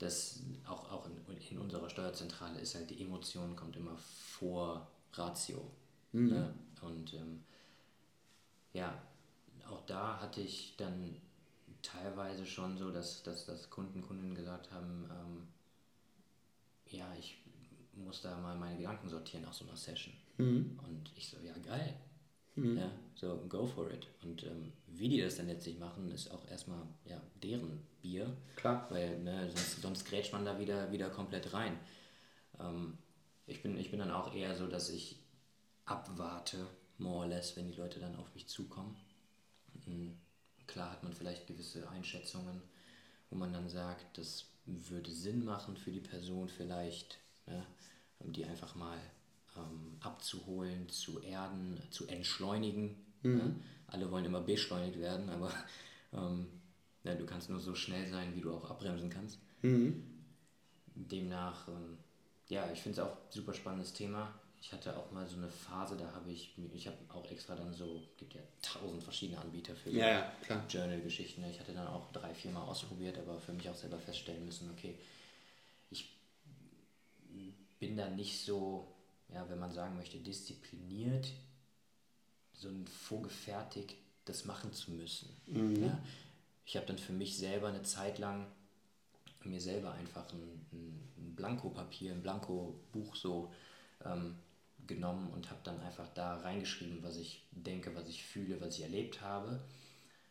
das 0.00 0.40
auch, 0.66 0.90
auch 0.90 1.06
in, 1.06 1.36
in, 1.50 1.58
unserer 1.58 1.88
Steuerzentrale 1.88 2.58
ist 2.58 2.74
halt 2.74 2.90
die 2.90 3.02
Emotion 3.02 3.54
kommt 3.54 3.76
immer 3.76 3.96
vor 3.98 4.90
Ratio. 5.12 5.70
Mhm. 6.12 6.28
Ne? 6.28 6.54
Und 6.80 7.14
ähm, 7.14 7.44
ja, 8.72 9.00
auch 9.68 9.84
da 9.86 10.18
hatte 10.20 10.40
ich 10.40 10.74
dann 10.78 11.16
teilweise 11.82 12.46
schon 12.46 12.78
so, 12.78 12.90
dass, 12.90 13.22
dass, 13.22 13.44
dass 13.44 13.68
Kunden, 13.68 14.00
Kundinnen 14.00 14.34
gesagt 14.34 14.72
haben, 14.72 15.08
ähm, 15.10 15.48
ja, 16.86 17.06
ich 17.18 17.36
muss 17.94 18.22
da 18.22 18.36
mal 18.38 18.56
meine 18.56 18.78
Gedanken 18.78 19.08
sortieren 19.08 19.44
nach 19.44 19.52
so 19.52 19.66
einer 19.66 19.76
Session. 19.76 20.14
Mhm. 20.38 20.80
Und 20.82 21.12
ich 21.14 21.28
so, 21.28 21.36
ja, 21.40 21.52
geil. 21.58 21.94
Mhm. 22.56 22.78
Ja, 22.78 22.90
so, 23.14 23.36
go 23.48 23.66
for 23.66 23.90
it. 23.90 24.06
Und 24.22 24.42
ähm, 24.44 24.72
wie 24.88 25.08
die 25.08 25.20
das 25.20 25.36
dann 25.36 25.46
letztlich 25.46 25.78
machen, 25.78 26.10
ist 26.10 26.30
auch 26.30 26.46
erstmal 26.48 26.82
ja, 27.04 27.20
deren 27.42 27.86
Bier. 28.02 28.36
Klar. 28.56 28.86
Weil 28.90 29.18
ne, 29.20 29.48
sonst, 29.48 29.82
sonst 29.82 30.04
grätscht 30.04 30.32
man 30.32 30.44
da 30.44 30.58
wieder, 30.58 30.90
wieder 30.92 31.10
komplett 31.10 31.52
rein. 31.52 31.78
Ähm, 32.58 32.98
ich, 33.46 33.62
bin, 33.62 33.78
ich 33.78 33.90
bin 33.90 34.00
dann 34.00 34.10
auch 34.10 34.34
eher 34.34 34.54
so, 34.54 34.66
dass 34.66 34.90
ich 34.90 35.16
abwarte, 35.84 36.66
more 36.98 37.20
or 37.20 37.26
less, 37.26 37.56
wenn 37.56 37.66
die 37.66 37.76
Leute 37.76 38.00
dann 38.00 38.16
auf 38.16 38.34
mich 38.34 38.48
zukommen. 38.48 38.96
Mhm 39.86 40.16
Klar 40.70 40.92
hat 40.92 41.02
man 41.02 41.12
vielleicht 41.12 41.48
gewisse 41.48 41.88
Einschätzungen, 41.90 42.62
wo 43.28 43.36
man 43.36 43.52
dann 43.52 43.68
sagt, 43.68 44.16
das 44.16 44.46
würde 44.66 45.10
Sinn 45.10 45.44
machen 45.44 45.76
für 45.76 45.90
die 45.90 46.00
Person 46.00 46.48
vielleicht, 46.48 47.18
ne, 47.46 47.66
die 48.20 48.44
einfach 48.44 48.76
mal 48.76 48.96
ähm, 49.60 49.96
abzuholen, 50.00 50.88
zu 50.88 51.20
erden, 51.20 51.80
zu 51.90 52.06
entschleunigen. 52.06 52.96
Mhm. 53.22 53.36
Ne? 53.36 53.54
Alle 53.86 54.10
wollen 54.10 54.24
immer 54.24 54.40
beschleunigt 54.40 54.98
werden, 54.98 55.28
aber 55.28 55.52
ähm, 56.12 56.46
ja, 57.04 57.14
du 57.14 57.26
kannst 57.26 57.50
nur 57.50 57.60
so 57.60 57.74
schnell 57.74 58.08
sein, 58.08 58.34
wie 58.34 58.40
du 58.40 58.52
auch 58.52 58.70
abbremsen 58.70 59.10
kannst. 59.10 59.38
Mhm. 59.62 60.04
Demnach, 60.94 61.68
ähm, 61.68 61.98
ja, 62.48 62.70
ich 62.72 62.80
finde 62.80 63.00
es 63.00 63.06
auch 63.06 63.12
ein 63.12 63.32
super 63.32 63.54
spannendes 63.54 63.92
Thema 63.92 64.34
ich 64.62 64.72
hatte 64.72 64.96
auch 64.96 65.10
mal 65.10 65.26
so 65.26 65.36
eine 65.36 65.48
Phase, 65.48 65.96
da 65.96 66.12
habe 66.12 66.30
ich, 66.30 66.54
ich 66.74 66.86
habe 66.86 66.98
auch 67.08 67.28
extra 67.30 67.54
dann 67.56 67.72
so, 67.72 68.02
gibt 68.18 68.34
ja 68.34 68.42
tausend 68.60 69.02
verschiedene 69.02 69.40
Anbieter 69.40 69.74
für 69.74 69.90
so 69.90 69.96
ja, 69.96 70.32
ja, 70.48 70.64
Journal-Geschichten. 70.68 71.42
Ich 71.50 71.58
hatte 71.58 71.72
dann 71.72 71.86
auch 71.86 72.12
drei, 72.12 72.34
vier 72.34 72.50
Mal 72.50 72.62
ausprobiert, 72.62 73.18
aber 73.18 73.40
für 73.40 73.54
mich 73.54 73.68
auch 73.70 73.74
selber 73.74 73.98
feststellen 73.98 74.44
müssen, 74.44 74.70
okay, 74.70 74.98
ich 75.90 76.20
bin 77.78 77.96
da 77.96 78.10
nicht 78.10 78.44
so, 78.44 78.94
ja, 79.32 79.48
wenn 79.48 79.58
man 79.58 79.72
sagen 79.72 79.96
möchte, 79.96 80.18
diszipliniert, 80.18 81.32
so 82.52 82.68
ein 82.68 82.86
vorgefertigt, 82.86 83.96
das 84.24 84.44
machen 84.44 84.72
zu 84.72 84.92
müssen. 84.92 85.30
Mhm. 85.46 85.84
Ja, 85.84 85.98
ich 86.66 86.76
habe 86.76 86.86
dann 86.86 86.98
für 86.98 87.12
mich 87.12 87.36
selber 87.36 87.68
eine 87.68 87.82
Zeit 87.82 88.18
lang 88.18 88.46
mir 89.44 89.60
selber 89.60 89.92
einfach 89.92 90.30
ein, 90.32 90.66
ein 90.72 91.34
Blankopapier, 91.34 92.12
ein 92.12 92.22
Blankobuch 92.22 93.16
so 93.16 93.52
ähm, 94.04 94.36
genommen 94.86 95.30
und 95.32 95.50
habe 95.50 95.60
dann 95.64 95.80
einfach 95.80 96.08
da 96.14 96.38
reingeschrieben, 96.40 97.02
was 97.02 97.16
ich 97.16 97.46
denke, 97.50 97.94
was 97.94 98.08
ich 98.08 98.22
fühle, 98.22 98.60
was 98.60 98.76
ich 98.76 98.82
erlebt 98.82 99.20
habe. 99.22 99.60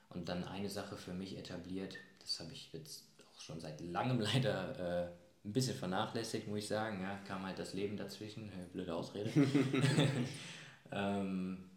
Und 0.09 0.29
dann 0.29 0.43
eine 0.43 0.69
Sache 0.69 0.97
für 0.97 1.13
mich 1.13 1.37
etabliert, 1.37 1.95
das 2.19 2.39
habe 2.39 2.51
ich 2.53 2.71
jetzt 2.73 3.03
auch 3.27 3.41
schon 3.41 3.59
seit 3.59 3.81
langem 3.81 4.19
leider 4.19 5.07
äh, 5.07 5.11
ein 5.49 5.53
bisschen 5.53 5.75
vernachlässigt, 5.75 6.47
muss 6.47 6.59
ich 6.59 6.67
sagen. 6.67 7.01
Ja, 7.01 7.17
kam 7.27 7.43
halt 7.43 7.57
das 7.57 7.73
Leben 7.73 7.97
dazwischen, 7.97 8.51
blöde 8.71 8.93
Ausrede. 8.93 9.31
ähm, 10.91 11.69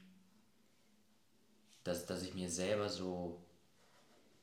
dass, 1.83 2.05
dass 2.07 2.23
ich 2.23 2.35
mir 2.35 2.51
selber 2.51 2.89
so 2.89 3.41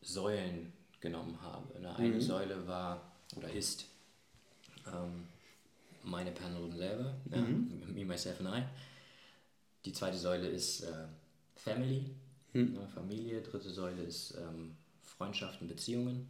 Säulen 0.01 0.73
genommen 0.99 1.39
habe. 1.41 1.79
Ne? 1.79 1.95
Eine 1.95 2.15
mhm. 2.15 2.21
Säule 2.21 2.67
war 2.67 3.11
oder 3.35 3.51
ist 3.51 3.85
ähm, 4.87 5.27
meine 6.03 6.31
Person 6.31 6.75
selber, 6.75 7.13
mhm. 7.25 7.81
ja, 7.81 7.87
me, 7.93 8.05
myself 8.05 8.39
and 8.39 8.49
I. 8.49 8.63
Die 9.85 9.93
zweite 9.93 10.17
Säule 10.17 10.47
ist 10.47 10.81
äh, 10.81 11.05
Family, 11.55 12.09
mhm. 12.53 12.73
ne, 12.73 12.87
Familie. 12.87 13.41
Dritte 13.41 13.69
Säule 13.69 14.01
ist 14.01 14.35
ähm, 14.37 14.75
Freundschaften, 15.03 15.67
Beziehungen. 15.67 16.27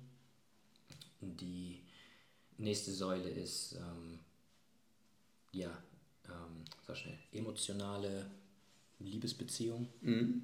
Die 1.22 1.82
nächste 2.60 2.92
Säule 2.92 3.30
ist 3.30 3.74
ähm, 3.74 4.20
ja, 5.52 5.72
ähm, 6.26 6.66
sag 6.86 6.98
schnell, 6.98 7.18
emotionale 7.32 8.30
Liebesbeziehung. 9.00 9.88
Mhm. 10.02 10.44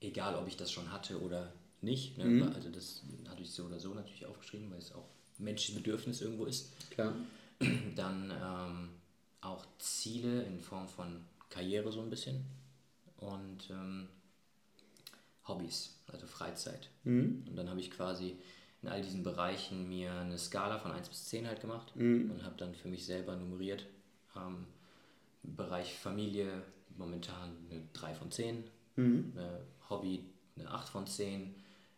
Egal, 0.00 0.34
ob 0.36 0.48
ich 0.48 0.56
das 0.56 0.72
schon 0.72 0.90
hatte 0.90 1.20
oder 1.20 1.52
nicht. 1.82 2.18
Ne? 2.18 2.24
Mhm. 2.24 2.42
Also 2.54 2.70
das 2.70 3.02
hatte 3.28 3.42
ich 3.42 3.52
so 3.52 3.64
oder 3.64 3.78
so 3.78 3.94
natürlich 3.94 4.26
aufgeschrieben, 4.26 4.70
weil 4.70 4.78
es 4.78 4.92
auch 4.92 5.08
menschliches 5.38 5.82
Bedürfnis 5.82 6.20
irgendwo 6.20 6.46
ist. 6.46 6.72
Klar. 6.90 7.14
Dann 7.94 8.30
ähm, 8.30 8.90
auch 9.40 9.64
Ziele 9.78 10.42
in 10.42 10.60
Form 10.60 10.88
von 10.88 11.24
Karriere 11.48 11.92
so 11.92 12.00
ein 12.00 12.10
bisschen 12.10 12.44
und 13.18 13.70
ähm, 13.70 14.08
Hobbys, 15.46 15.94
also 16.08 16.26
Freizeit. 16.26 16.88
Mhm. 17.04 17.44
Und 17.48 17.56
dann 17.56 17.70
habe 17.70 17.80
ich 17.80 17.90
quasi 17.90 18.36
in 18.86 18.92
all 18.92 19.02
diesen 19.02 19.22
Bereichen 19.22 19.88
mir 19.88 20.12
eine 20.12 20.38
Skala 20.38 20.78
von 20.78 20.92
1 20.92 21.08
bis 21.08 21.26
10 21.26 21.46
halt 21.46 21.60
gemacht 21.60 21.94
mhm. 21.96 22.30
und 22.30 22.44
habe 22.44 22.56
dann 22.56 22.74
für 22.74 22.88
mich 22.88 23.04
selber 23.04 23.36
nummeriert. 23.36 23.86
Ähm, 24.36 24.66
Bereich 25.42 25.94
Familie 25.94 26.62
momentan 26.96 27.56
eine 27.70 27.82
3 27.92 28.14
von 28.14 28.30
10, 28.30 28.64
mhm. 28.96 29.32
eine 29.36 29.60
Hobby 29.90 30.24
eine 30.58 30.70
8 30.70 30.88
von 30.88 31.06
10, 31.06 31.54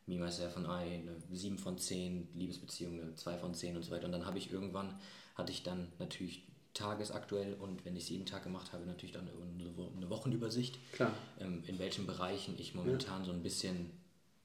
Me, 0.07 0.19
Myself 0.19 0.57
and 0.57 0.67
I 0.67 0.95
eine 0.95 1.17
7 1.31 1.59
von 1.59 1.79
10, 1.79 2.29
Liebesbeziehung 2.35 3.01
eine 3.01 3.15
2 3.15 3.39
von 3.39 3.55
10 3.55 3.77
und 3.77 3.83
so 3.83 3.91
weiter. 3.91 4.07
Und 4.07 4.13
dann 4.13 4.27
habe 4.27 4.39
ich 4.39 4.51
irgendwann, 4.51 4.99
hatte 5.35 5.53
ich 5.53 5.63
dann 5.63 5.89
natürlich 5.99 6.45
tagesaktuell 6.75 7.55
und 7.55 7.85
wenn 7.85 7.97
ich 7.97 8.05
es 8.05 8.09
jeden 8.11 8.27
Tag 8.27 8.45
gemacht 8.45 8.73
habe, 8.73 8.87
natürlich 8.87 9.13
dann 9.13 9.29
eine 9.29 10.11
Wochenübersicht. 10.11 10.79
Klar. 10.93 11.13
Ähm, 11.41 11.63
in 11.67 11.79
welchen 11.79 12.07
Bereichen 12.07 12.55
ich 12.59 12.75
momentan 12.75 13.21
ja. 13.21 13.27
so 13.27 13.33
ein 13.33 13.43
bisschen, 13.43 13.91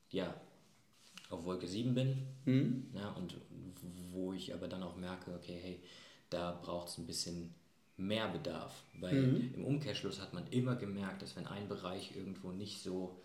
ja, 0.10 0.34
auf 1.34 1.46
Wolke 1.46 1.68
7 1.68 1.94
bin. 1.94 2.18
Mhm. 2.46 2.88
Ja, 2.96 3.10
und 3.12 3.36
wo 4.12 4.34
ich 4.34 4.54
aber 4.54 4.68
dann 4.68 4.84
auch 4.84 4.96
merke, 4.96 5.32
okay, 5.34 5.60
hey, 5.62 5.80
da 6.30 6.60
braucht 6.62 6.90
es 6.90 6.98
ein 6.98 7.08
bisschen 7.08 7.54
mehr 7.98 8.28
Bedarf. 8.28 8.84
Weil 9.00 9.14
mhm. 9.14 9.54
im 9.56 9.66
Umkehrschluss 9.66 10.22
hat 10.22 10.34
man 10.34 10.48
immer 10.48 10.76
gemerkt, 10.76 11.22
dass 11.22 11.36
wenn 11.36 11.48
ein 11.48 11.68
Bereich 11.68 12.16
irgendwo 12.16 12.52
nicht 12.52 12.82
so 12.82 13.20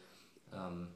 ähm, 0.52 0.88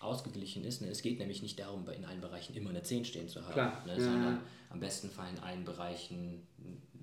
ausgeglichen 0.00 0.64
ist. 0.64 0.82
Ne? 0.82 0.88
Es 0.88 1.02
geht 1.02 1.18
nämlich 1.18 1.42
nicht 1.42 1.58
darum, 1.58 1.88
in 1.88 2.04
allen 2.04 2.20
Bereichen 2.20 2.54
immer 2.54 2.70
eine 2.70 2.82
10 2.82 3.04
stehen 3.04 3.28
zu 3.28 3.46
haben, 3.46 3.86
ne? 3.86 4.00
sondern 4.00 4.40
am 4.70 4.80
besten 4.80 5.08
Fall 5.10 5.30
in 5.30 5.38
allen 5.40 5.64
Bereichen 5.64 6.46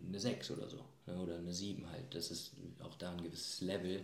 eine 0.07 0.19
6 0.19 0.51
oder 0.51 0.67
so. 0.67 0.83
Ne? 1.07 1.17
Oder 1.17 1.37
eine 1.37 1.53
7 1.53 1.89
halt. 1.89 2.13
Das 2.13 2.31
ist 2.31 2.53
auch 2.81 2.95
da 2.95 3.11
ein 3.11 3.23
gewisses 3.23 3.61
Level 3.61 4.01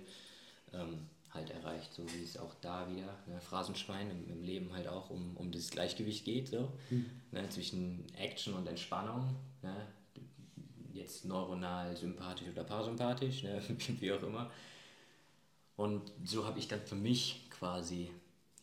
ähm, 0.73 1.07
halt 1.31 1.49
erreicht, 1.51 1.93
so 1.93 2.03
wie 2.13 2.23
es 2.23 2.37
auch 2.37 2.55
da 2.61 2.89
wieder, 2.89 3.17
ne? 3.27 3.39
Phrasenschwein 3.41 4.09
im, 4.09 4.29
im, 4.29 4.43
Leben 4.43 4.73
halt 4.73 4.87
auch 4.87 5.09
um, 5.09 5.35
um 5.37 5.51
das 5.51 5.69
Gleichgewicht 5.69 6.25
geht, 6.25 6.49
so, 6.49 6.71
mhm. 6.89 7.05
ne? 7.31 7.47
zwischen 7.49 8.05
Action 8.15 8.53
und 8.53 8.67
Entspannung. 8.67 9.35
Ne? 9.61 9.87
Jetzt 10.93 11.25
neuronal 11.25 11.95
sympathisch 11.95 12.47
oder 12.49 12.63
parasympathisch, 12.63 13.43
ne? 13.43 13.61
wie 13.99 14.11
auch 14.11 14.23
immer. 14.23 14.49
Und 15.75 16.11
so 16.23 16.45
habe 16.45 16.59
ich 16.59 16.67
dann 16.67 16.81
für 16.81 16.95
mich 16.95 17.47
quasi 17.51 18.09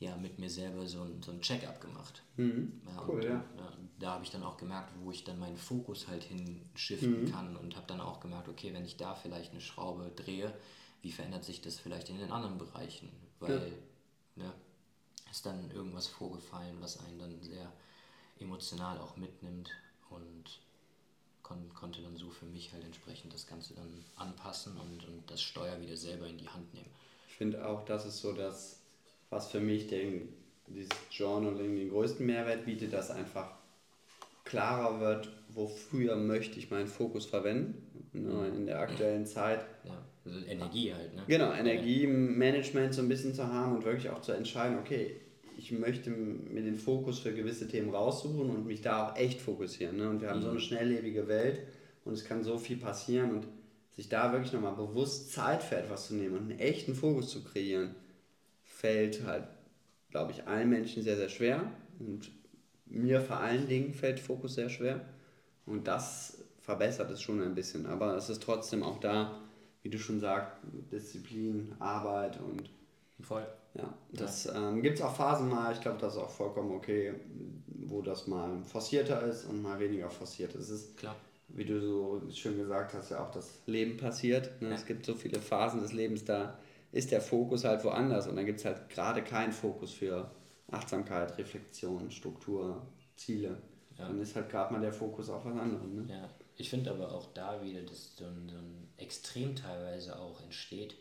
ja, 0.01 0.17
mit 0.17 0.39
mir 0.39 0.51
selber 0.51 0.87
so 0.87 1.03
ein, 1.03 1.23
so 1.23 1.31
ein 1.31 1.41
Check-up 1.41 1.81
gemacht. 1.81 2.23
Mhm. 2.37 2.81
Ja, 2.87 3.05
cool, 3.07 3.17
und, 3.17 3.25
ja. 3.25 3.31
ja. 3.31 3.73
Da 3.99 4.11
habe 4.15 4.25
ich 4.25 4.31
dann 4.31 4.43
auch 4.43 4.57
gemerkt, 4.57 4.93
wo 5.01 5.11
ich 5.11 5.25
dann 5.25 5.39
meinen 5.39 5.57
Fokus 5.57 6.09
halt 6.09 6.25
hinschiften 6.25 7.23
mhm. 7.23 7.31
kann 7.31 7.57
und 7.57 7.77
habe 7.77 7.87
dann 7.87 8.01
auch 8.01 8.21
gemerkt, 8.21 8.49
okay, 8.49 8.75
wenn 8.75 8.85
ich 8.85 8.97
da 8.97 9.15
vielleicht 9.15 9.53
eine 9.53 9.61
Schraube 9.61 10.11
drehe, 10.15 10.53
wie 11.05 11.13
verändert 11.13 11.45
sich 11.45 11.61
das 11.61 11.79
vielleicht 11.79 12.09
in 12.09 12.19
den 12.19 12.33
anderen 12.33 12.59
Bereichen? 12.59 13.11
Weil 13.39 13.73
ja. 14.37 14.45
ne, 14.45 14.53
ist 15.31 15.45
dann 15.45 15.71
irgendwas 15.71 16.07
vorgefallen, 16.07 16.77
was 16.81 16.99
einen 16.99 17.19
dann 17.19 17.43
sehr 17.43 17.71
emotional 18.41 18.99
auch 18.99 19.17
mitnimmt 19.17 19.71
und 20.11 20.61
kon 21.43 21.69
konnte 21.75 22.01
dann 22.01 22.17
so 22.17 22.31
für 22.31 22.47
mich 22.47 22.73
halt 22.73 22.85
entsprechend 22.85 23.35
das 23.35 23.47
Ganze 23.47 23.75
dann 23.75 24.03
anpassen 24.17 24.77
und, 24.79 25.07
und 25.07 25.31
das 25.31 25.43
Steuer 25.43 25.79
wieder 25.81 25.97
selber 25.97 26.27
in 26.27 26.39
die 26.39 26.49
Hand 26.49 26.73
nehmen. 26.73 26.91
Ich 27.29 27.35
finde 27.35 27.69
auch, 27.69 27.85
das 27.85 28.07
ist 28.07 28.21
so 28.21 28.33
das 28.33 28.81
was 29.29 29.51
für 29.51 29.61
mich 29.61 29.89
den, 29.89 30.33
dieses 30.69 30.91
Journaling 31.11 31.77
den 31.77 31.91
größten 31.91 32.25
Mehrwert 32.25 32.65
bietet, 32.65 32.93
dass 32.93 33.11
einfach 33.11 33.51
klarer 34.45 35.01
wird, 35.01 35.29
wofür 35.49 36.17
möchte 36.17 36.59
ich 36.59 36.71
meinen 36.71 36.87
Fokus 36.87 37.27
verwenden 37.27 38.09
ne, 38.13 38.49
in 38.49 38.67
der 38.67 38.79
aktuellen 38.79 39.27
Zeit. 39.27 39.67
Ja, 39.85 40.03
also 40.25 40.39
Energie 40.47 40.93
halt. 40.93 41.15
Ne? 41.15 41.23
Genau, 41.27 41.53
Energiemanagement 41.53 42.95
so 42.95 43.03
ein 43.03 43.09
bisschen 43.09 43.35
zu 43.35 43.47
haben 43.47 43.77
und 43.77 43.85
wirklich 43.85 44.11
auch 44.11 44.21
zu 44.21 44.33
entscheiden, 44.33 44.79
okay, 44.79 45.17
ich 45.57 45.71
möchte 45.73 46.11
mir 46.11 46.63
den 46.63 46.77
Fokus 46.77 47.21
für 47.21 47.33
gewisse 47.33 47.69
Themen 47.69 47.91
raussuchen 47.91 48.51
und 48.51 48.67
mich 48.67 48.81
da 48.81 49.07
auch 49.07 49.17
echt 49.17 49.41
fokussieren. 49.41 49.97
Ne? 49.97 50.09
Und 50.09 50.21
wir 50.21 50.31
haben 50.31 50.41
mhm. 50.41 50.45
so 50.45 50.51
eine 50.51 50.61
schnelllebige 50.61 51.29
Welt 51.29 51.61
und 52.05 52.15
es 52.15 52.25
kann 52.25 52.43
so 52.43 52.59
viel 52.59 52.77
passieren 52.77 53.31
und 53.31 53.47
sich 53.93 54.09
da 54.09 54.33
wirklich 54.33 54.53
nochmal 54.53 54.75
bewusst 54.75 55.33
Zeit 55.33 55.63
für 55.63 55.77
etwas 55.77 56.09
zu 56.09 56.15
nehmen 56.15 56.37
und 56.37 56.51
einen 56.51 56.59
echten 56.59 56.95
Fokus 56.95 57.29
zu 57.29 57.45
kreieren 57.45 57.95
fällt 58.65 59.25
halt, 59.25 59.45
glaube 60.11 60.33
ich, 60.33 60.47
allen 60.47 60.69
Menschen 60.69 61.03
sehr, 61.03 61.17
sehr 61.17 61.29
schwer. 61.29 61.71
Und 62.01 62.31
mir 62.87 63.21
vor 63.21 63.39
allen 63.39 63.69
Dingen 63.69 63.95
fällt 63.95 64.21
Fokus 64.21 64.57
sehr 64.57 64.69
schwer. 64.69 65.01
Und 65.65 65.87
das 65.87 66.45
verbessert 66.61 67.11
es 67.11 67.23
schon 67.23 67.41
ein 67.41 67.55
bisschen. 67.55 67.87
Aber 67.87 68.17
es 68.17 68.29
ist 68.29 68.43
trotzdem 68.43 68.83
auch 68.83 68.99
da, 68.99 69.41
wie 69.85 69.91
du 69.91 69.99
schon 69.99 70.19
sagst, 70.19 70.57
Disziplin, 70.91 71.73
Arbeit 71.79 72.41
und. 72.41 72.71
Voll. 73.21 73.47
Ja, 73.75 73.93
das 74.13 74.45
ja. 74.45 74.71
ähm, 74.71 74.83
gibt 74.83 74.99
es 74.99 75.05
auch 75.05 75.15
Phasen 75.15 75.49
mal, 75.49 75.73
ich 75.73 75.81
glaube, 75.81 75.99
das 76.01 76.15
ist 76.15 76.21
auch 76.21 76.31
vollkommen 76.31 76.73
okay, 76.73 77.13
wo 77.67 78.03
das 78.03 78.27
mal 78.27 78.63
forcierter 78.65 79.23
ist 79.23 79.45
und 79.45 79.63
mal 79.63 79.79
weniger 79.79 80.09
forciert 80.11 80.55
ist. 80.55 80.71
Es 80.71 80.71
ist, 80.71 80.97
Klar. 80.97 81.17
wie 81.49 81.65
du 81.65 81.81
so 81.81 82.23
schön 82.31 82.57
gesagt 82.57 82.95
hast, 82.95 83.11
ja 83.11 83.25
auch 83.25 83.31
das 83.31 83.63
Leben 83.67 83.97
passiert. 83.97 84.63
Ne? 84.63 84.71
Ja. 84.71 84.75
Es 84.75 84.87
gibt 84.87 85.05
so 85.05 85.15
viele 85.15 85.41
Phasen 85.41 85.81
des 85.81 85.93
Lebens, 85.93 86.25
da 86.25 86.59
ist 86.93 87.11
der 87.11 87.21
Fokus 87.21 87.65
halt 87.65 87.85
woanders 87.85 88.29
und 88.29 88.37
dann 88.37 88.47
gibt 88.47 88.61
es 88.61 88.65
halt 88.65 88.89
gerade 88.89 89.23
keinen 89.23 89.53
Fokus 89.53 89.93
für 89.93 90.31
Achtsamkeit, 90.71 91.37
Reflexion, 91.37 92.11
Struktur, 92.11 92.81
Ziele. 93.17 93.59
Ja. 93.99 94.07
Dann 94.07 94.21
ist 94.21 94.35
halt 94.35 94.49
gerade 94.49 94.73
mal 94.73 94.81
der 94.81 94.93
Fokus 94.93 95.29
auf 95.29 95.45
was 95.45 95.57
anderes. 95.57 95.93
Ne? 95.93 96.07
Ja, 96.09 96.29
ich 96.57 96.71
finde 96.71 96.91
aber 96.91 97.13
auch 97.13 97.33
da 97.35 97.63
wieder, 97.63 97.83
dass 97.83 98.17
so 98.17 98.25
ein, 98.25 98.49
so 98.49 98.57
ein 98.57 98.89
Extrem 98.97 99.57
teilweise 99.57 100.19
auch 100.19 100.41
entsteht 100.41 100.95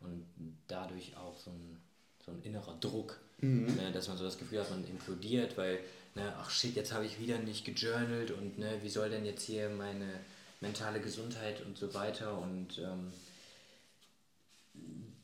und 0.00 0.24
dadurch 0.68 1.16
auch 1.16 1.38
so 1.38 1.50
ein, 1.50 1.76
so 2.24 2.30
ein 2.30 2.42
innerer 2.42 2.76
Druck, 2.80 3.20
mhm. 3.38 3.74
ne, 3.74 3.90
dass 3.92 4.08
man 4.08 4.16
so 4.16 4.24
das 4.24 4.38
Gefühl 4.38 4.60
hat, 4.60 4.70
man 4.70 4.86
implodiert, 4.86 5.56
weil, 5.56 5.80
ne, 6.14 6.32
ach 6.38 6.50
shit, 6.50 6.76
jetzt 6.76 6.92
habe 6.92 7.06
ich 7.06 7.18
wieder 7.18 7.38
nicht 7.38 7.64
gejournalt 7.64 8.30
und 8.30 8.58
ne, 8.58 8.78
wie 8.82 8.88
soll 8.88 9.10
denn 9.10 9.24
jetzt 9.24 9.42
hier 9.42 9.68
meine 9.68 10.20
mentale 10.60 11.00
Gesundheit 11.00 11.64
und 11.64 11.76
so 11.76 11.92
weiter 11.94 12.38
und 12.38 12.78
ähm, 12.78 13.12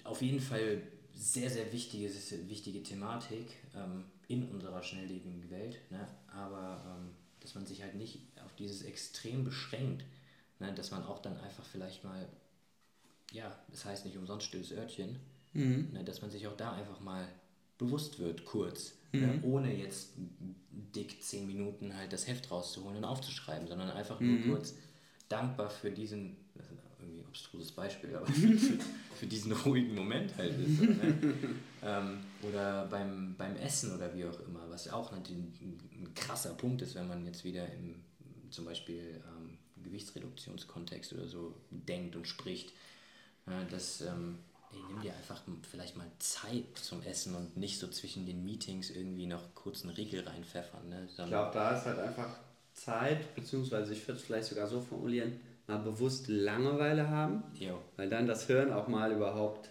auf 0.04 0.22
jeden 0.22 0.40
Fall 0.40 0.82
sehr, 1.14 1.50
sehr 1.50 1.72
wichtige, 1.72 2.10
wichtige 2.48 2.82
Thematik 2.82 3.54
ähm, 3.74 4.04
in 4.28 4.48
unserer 4.48 4.82
schnelllebigen 4.82 5.50
Welt. 5.50 5.78
Ne? 5.90 6.06
Aber 6.28 6.82
ähm, 6.86 7.10
dass 7.40 7.54
man 7.54 7.66
sich 7.66 7.82
halt 7.82 7.94
nicht 7.94 8.20
dieses 8.58 8.82
Extrem 8.82 9.44
beschränkt, 9.44 10.04
ne? 10.58 10.72
dass 10.74 10.90
man 10.90 11.04
auch 11.04 11.20
dann 11.20 11.38
einfach 11.38 11.64
vielleicht 11.64 12.04
mal, 12.04 12.28
ja, 13.32 13.56
das 13.70 13.84
heißt 13.84 14.04
nicht 14.04 14.16
umsonst 14.16 14.46
stilles 14.46 14.72
Örtchen, 14.72 15.18
mhm. 15.52 15.90
ne? 15.92 16.04
dass 16.04 16.22
man 16.22 16.30
sich 16.30 16.46
auch 16.46 16.56
da 16.56 16.72
einfach 16.72 17.00
mal 17.00 17.26
bewusst 17.78 18.18
wird, 18.18 18.44
kurz, 18.44 18.94
ne? 19.12 19.20
mhm. 19.20 19.26
ne? 19.26 19.42
ohne 19.42 19.74
jetzt 19.74 20.12
dick 20.94 21.22
zehn 21.22 21.46
Minuten 21.46 21.96
halt 21.96 22.12
das 22.12 22.26
Heft 22.26 22.50
rauszuholen 22.50 22.98
und 22.98 23.04
aufzuschreiben, 23.04 23.66
sondern 23.68 23.90
einfach 23.90 24.20
nur 24.20 24.38
mhm. 24.38 24.50
kurz 24.50 24.74
dankbar 25.28 25.70
für 25.70 25.90
diesen 25.90 26.36
abstruses 27.36 27.72
Beispiel, 27.72 28.16
aber 28.16 28.26
für, 28.26 28.56
für 29.14 29.26
diesen 29.26 29.52
ruhigen 29.52 29.94
Moment 29.94 30.36
halt 30.36 30.58
ist. 30.58 30.80
Ne? 30.80 31.34
ähm, 31.82 32.18
oder 32.42 32.86
beim, 32.86 33.34
beim 33.36 33.56
Essen 33.56 33.94
oder 33.94 34.14
wie 34.14 34.24
auch 34.24 34.40
immer, 34.40 34.64
was 34.68 34.88
auch 34.88 35.12
natürlich 35.12 35.60
ein, 35.60 35.78
ein 35.92 36.14
krasser 36.14 36.54
Punkt 36.54 36.80
ist, 36.82 36.94
wenn 36.94 37.08
man 37.08 37.26
jetzt 37.26 37.44
wieder 37.44 37.70
im 37.72 37.96
zum 38.56 38.64
Beispiel 38.64 39.22
ähm, 39.28 39.58
Gewichtsreduktionskontext 39.84 41.12
oder 41.12 41.28
so 41.28 41.54
denkt 41.70 42.16
und 42.16 42.26
spricht, 42.26 42.70
äh, 43.46 43.70
dass 43.70 44.00
ähm, 44.00 44.38
ey, 44.72 44.78
nimm 44.88 45.02
dir 45.02 45.14
einfach 45.14 45.40
vielleicht 45.70 45.96
mal 45.96 46.10
Zeit 46.18 46.64
zum 46.74 47.02
Essen 47.02 47.34
und 47.34 47.56
nicht 47.56 47.78
so 47.78 47.86
zwischen 47.88 48.26
den 48.26 48.44
Meetings 48.44 48.90
irgendwie 48.90 49.26
noch 49.26 49.54
kurz 49.54 49.82
einen 49.82 49.94
Riegel 49.94 50.26
reinpfeffern. 50.26 50.88
Ne? 50.88 51.06
ich 51.06 51.14
glaube, 51.14 51.50
da 51.52 51.76
ist 51.76 51.84
halt 51.84 51.98
einfach 51.98 52.30
Zeit, 52.72 53.34
beziehungsweise 53.34 53.92
ich 53.92 54.06
würde 54.08 54.18
es 54.18 54.26
vielleicht 54.26 54.48
sogar 54.48 54.66
so 54.66 54.80
formulieren, 54.80 55.38
mal 55.66 55.78
bewusst 55.78 56.28
Langeweile 56.28 57.08
haben, 57.08 57.42
jo. 57.54 57.78
weil 57.96 58.08
dann 58.08 58.26
das 58.26 58.46
Hirn 58.46 58.72
auch 58.72 58.88
mal 58.88 59.12
überhaupt 59.12 59.70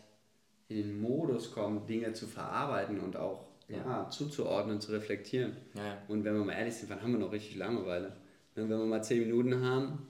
in 0.67 0.77
den 0.77 1.01
Modus 1.01 1.51
kommt, 1.51 1.89
Dinge 1.89 2.13
zu 2.13 2.27
verarbeiten 2.27 2.99
und 2.99 3.15
auch 3.15 3.45
ja. 3.67 3.77
ja 3.77 4.09
zuzuordnen, 4.09 4.81
zu 4.81 4.91
reflektieren. 4.91 5.55
Ja. 5.73 5.97
Und 6.07 6.23
wenn 6.23 6.35
wir 6.35 6.43
mal 6.43 6.53
ehrlich 6.53 6.75
sind, 6.75 6.89
wann 6.89 7.01
haben 7.01 7.13
wir 7.13 7.19
noch 7.19 7.31
richtig 7.31 7.55
Langeweile? 7.55 8.13
Wenn 8.55 8.69
wir 8.69 8.77
mal 8.77 9.03
10 9.03 9.19
Minuten 9.19 9.61
haben, 9.61 10.07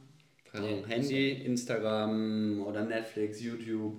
nee, 0.53 0.83
Handy, 0.87 1.31
Instagram 1.31 2.61
oder 2.61 2.85
Netflix, 2.85 3.41
YouTube. 3.41 3.95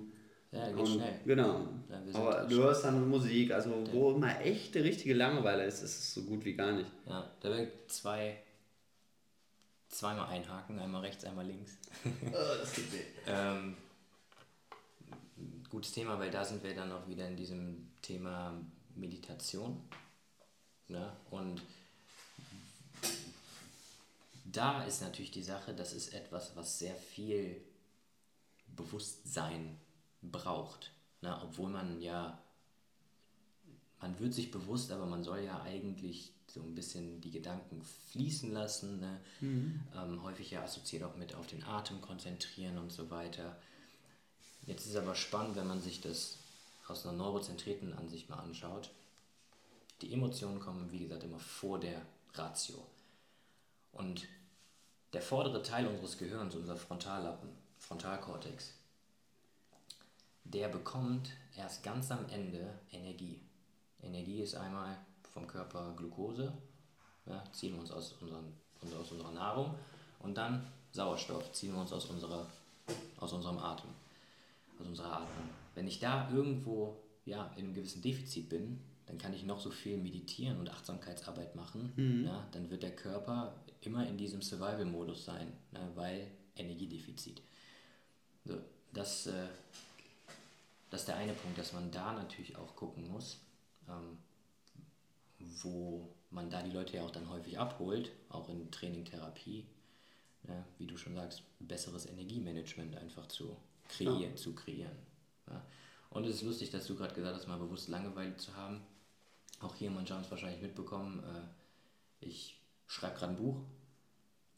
Ja, 0.51 0.69
geht 0.69 0.79
und, 0.79 0.87
schnell. 0.87 1.19
Genau. 1.25 1.67
Aber 2.13 2.45
du 2.49 2.55
hörst 2.55 2.85
dann 2.85 3.09
Musik, 3.09 3.51
also 3.51 3.71
ja. 3.71 3.93
wo 3.93 4.11
immer 4.11 4.39
echte, 4.41 4.81
richtige 4.83 5.13
Langeweile 5.13 5.65
ist, 5.65 5.83
ist 5.83 5.99
es 5.99 6.13
so 6.13 6.23
gut 6.23 6.45
wie 6.45 6.53
gar 6.53 6.71
nicht. 6.71 6.89
Ja, 7.05 7.29
da 7.41 7.57
ich 7.57 7.69
zwei, 7.87 8.41
zweimal 9.89 10.27
einhaken, 10.29 10.79
einmal 10.79 11.01
rechts, 11.01 11.25
einmal 11.25 11.45
links. 11.45 11.77
oh, 12.05 12.57
das 12.61 12.73
geht 12.73 12.93
weh. 12.93 13.03
ähm, 13.27 13.75
gutes 15.69 15.91
Thema, 15.91 16.17
weil 16.17 16.31
da 16.31 16.45
sind 16.45 16.63
wir 16.63 16.73
dann 16.73 16.91
auch 16.93 17.05
wieder 17.09 17.27
in 17.27 17.35
diesem 17.35 17.89
Thema 18.01 18.53
Meditation. 18.95 19.81
Ne? 20.87 21.11
Und 21.29 21.61
da 24.51 24.83
ist 24.83 25.01
natürlich 25.01 25.31
die 25.31 25.43
Sache, 25.43 25.73
das 25.73 25.93
ist 25.93 26.13
etwas, 26.13 26.55
was 26.55 26.79
sehr 26.79 26.95
viel 26.95 27.61
Bewusstsein 28.75 29.77
braucht. 30.21 30.91
Ne? 31.21 31.37
Obwohl 31.43 31.69
man 31.69 32.01
ja, 32.01 32.41
man 33.99 34.17
wird 34.19 34.33
sich 34.33 34.51
bewusst, 34.51 34.91
aber 34.91 35.05
man 35.05 35.23
soll 35.23 35.39
ja 35.39 35.61
eigentlich 35.63 36.31
so 36.47 36.61
ein 36.61 36.75
bisschen 36.75 37.19
die 37.19 37.31
Gedanken 37.31 37.81
fließen 38.11 38.53
lassen. 38.53 39.01
Ne? 39.01 39.19
Mhm. 39.41 39.81
Ähm, 39.95 40.23
häufig 40.23 40.51
ja 40.51 40.63
assoziiert 40.63 41.03
auch 41.03 41.17
mit 41.17 41.35
auf 41.35 41.47
den 41.47 41.63
Atem 41.63 41.99
konzentrieren 41.99 42.77
und 42.77 42.91
so 42.91 43.09
weiter. 43.09 43.57
Jetzt 44.65 44.85
ist 44.85 44.95
aber 44.95 45.15
spannend, 45.15 45.57
wenn 45.57 45.67
man 45.67 45.81
sich 45.81 45.99
das 45.99 46.37
aus 46.87 47.05
einer 47.05 47.17
neurozentrierten 47.17 47.93
Ansicht 47.93 48.29
mal 48.29 48.39
anschaut. 48.39 48.91
Die 50.01 50.13
Emotionen 50.13 50.59
kommen, 50.59 50.91
wie 50.91 50.99
gesagt, 50.99 51.23
immer 51.23 51.39
vor 51.39 51.79
der 51.79 52.01
Ratio. 52.33 52.85
Und 53.91 54.27
der 55.17 55.23
vordere 55.23 55.63
Teil 55.63 55.87
unseres 55.87 56.15
Gehirns, 56.15 56.53
unser 56.53 56.77
Frontallappen, 56.77 57.49
Frontalkortex, 57.79 58.75
der 60.43 60.67
bekommt 60.67 61.31
erst 61.55 61.81
ganz 61.81 62.11
am 62.11 62.29
Ende 62.29 62.71
Energie. 62.91 63.41
Energie 64.03 64.41
ist 64.41 64.53
einmal 64.53 64.95
vom 65.33 65.47
Körper 65.47 65.91
Glucose, 65.97 66.53
ja, 67.25 67.43
ziehen 67.51 67.73
wir 67.73 67.79
uns 67.79 67.89
aus, 67.89 68.13
unseren, 68.21 68.53
aus 68.95 69.11
unserer 69.11 69.31
Nahrung, 69.31 69.73
und 70.19 70.37
dann 70.37 70.71
Sauerstoff 70.91 71.51
ziehen 71.51 71.73
wir 71.73 71.81
uns 71.81 71.91
aus, 71.91 72.05
unserer, 72.05 72.45
aus 73.19 73.33
unserem 73.33 73.57
Atem, 73.57 73.89
aus 74.79 74.85
unserer 74.85 75.13
Atmung. 75.13 75.49
Wenn 75.73 75.87
ich 75.87 75.99
da 75.99 76.29
irgendwo 76.29 76.95
ja, 77.25 77.51
in 77.55 77.65
einem 77.65 77.73
gewissen 77.73 78.03
Defizit 78.03 78.49
bin, 78.49 78.79
dann 79.07 79.17
kann 79.17 79.33
ich 79.33 79.43
noch 79.43 79.59
so 79.59 79.71
viel 79.71 79.97
meditieren 79.97 80.59
und 80.59 80.69
Achtsamkeitsarbeit 80.69 81.55
machen, 81.55 81.93
mhm. 81.95 82.25
ja, 82.25 82.47
dann 82.51 82.69
wird 82.69 82.83
der 82.83 82.95
Körper 82.95 83.55
immer 83.81 84.07
in 84.07 84.17
diesem 84.17 84.41
Survival-Modus 84.41 85.25
sein, 85.25 85.51
ne, 85.71 85.89
weil 85.95 86.27
Energiedefizit. 86.55 87.41
So, 88.45 88.57
das, 88.93 89.27
äh, 89.27 89.47
das 90.89 91.01
ist 91.01 91.07
der 91.07 91.17
eine 91.17 91.33
Punkt, 91.33 91.57
dass 91.57 91.73
man 91.73 91.89
da 91.91 92.13
natürlich 92.13 92.55
auch 92.57 92.75
gucken 92.75 93.07
muss, 93.09 93.39
ähm, 93.87 94.17
wo 95.39 96.09
man 96.29 96.49
da 96.49 96.61
die 96.61 96.71
Leute 96.71 96.97
ja 96.97 97.03
auch 97.03 97.11
dann 97.11 97.29
häufig 97.29 97.57
abholt, 97.57 98.11
auch 98.29 98.49
in 98.49 98.69
Training, 98.71 99.05
Therapie, 99.05 99.65
ne, 100.43 100.65
wie 100.77 100.87
du 100.87 100.97
schon 100.97 101.15
sagst, 101.15 101.43
besseres 101.59 102.05
Energiemanagement 102.05 102.95
einfach 102.97 103.27
zu 103.27 103.55
kreieren. 103.87 104.31
Ja. 104.31 104.35
Zu 104.35 104.53
kreieren 104.53 105.07
ja. 105.49 105.61
Und 106.09 106.25
es 106.25 106.37
ist 106.37 106.41
lustig, 106.43 106.69
dass 106.69 106.87
du 106.87 106.95
gerade 106.95 107.13
gesagt 107.13 107.35
hast, 107.35 107.47
mal 107.47 107.57
bewusst 107.57 107.89
Langeweile 107.89 108.35
zu 108.37 108.55
haben. 108.55 108.81
Auch 109.59 109.75
hier, 109.75 109.89
manche 109.89 110.13
haben 110.13 110.23
es 110.23 110.31
wahrscheinlich 110.31 110.61
mitbekommen, 110.61 111.23
äh, 111.23 112.25
ich 112.25 112.61
schreibe 112.87 113.17
gerade 113.17 113.33
ein 113.33 113.37
Buch 113.37 113.63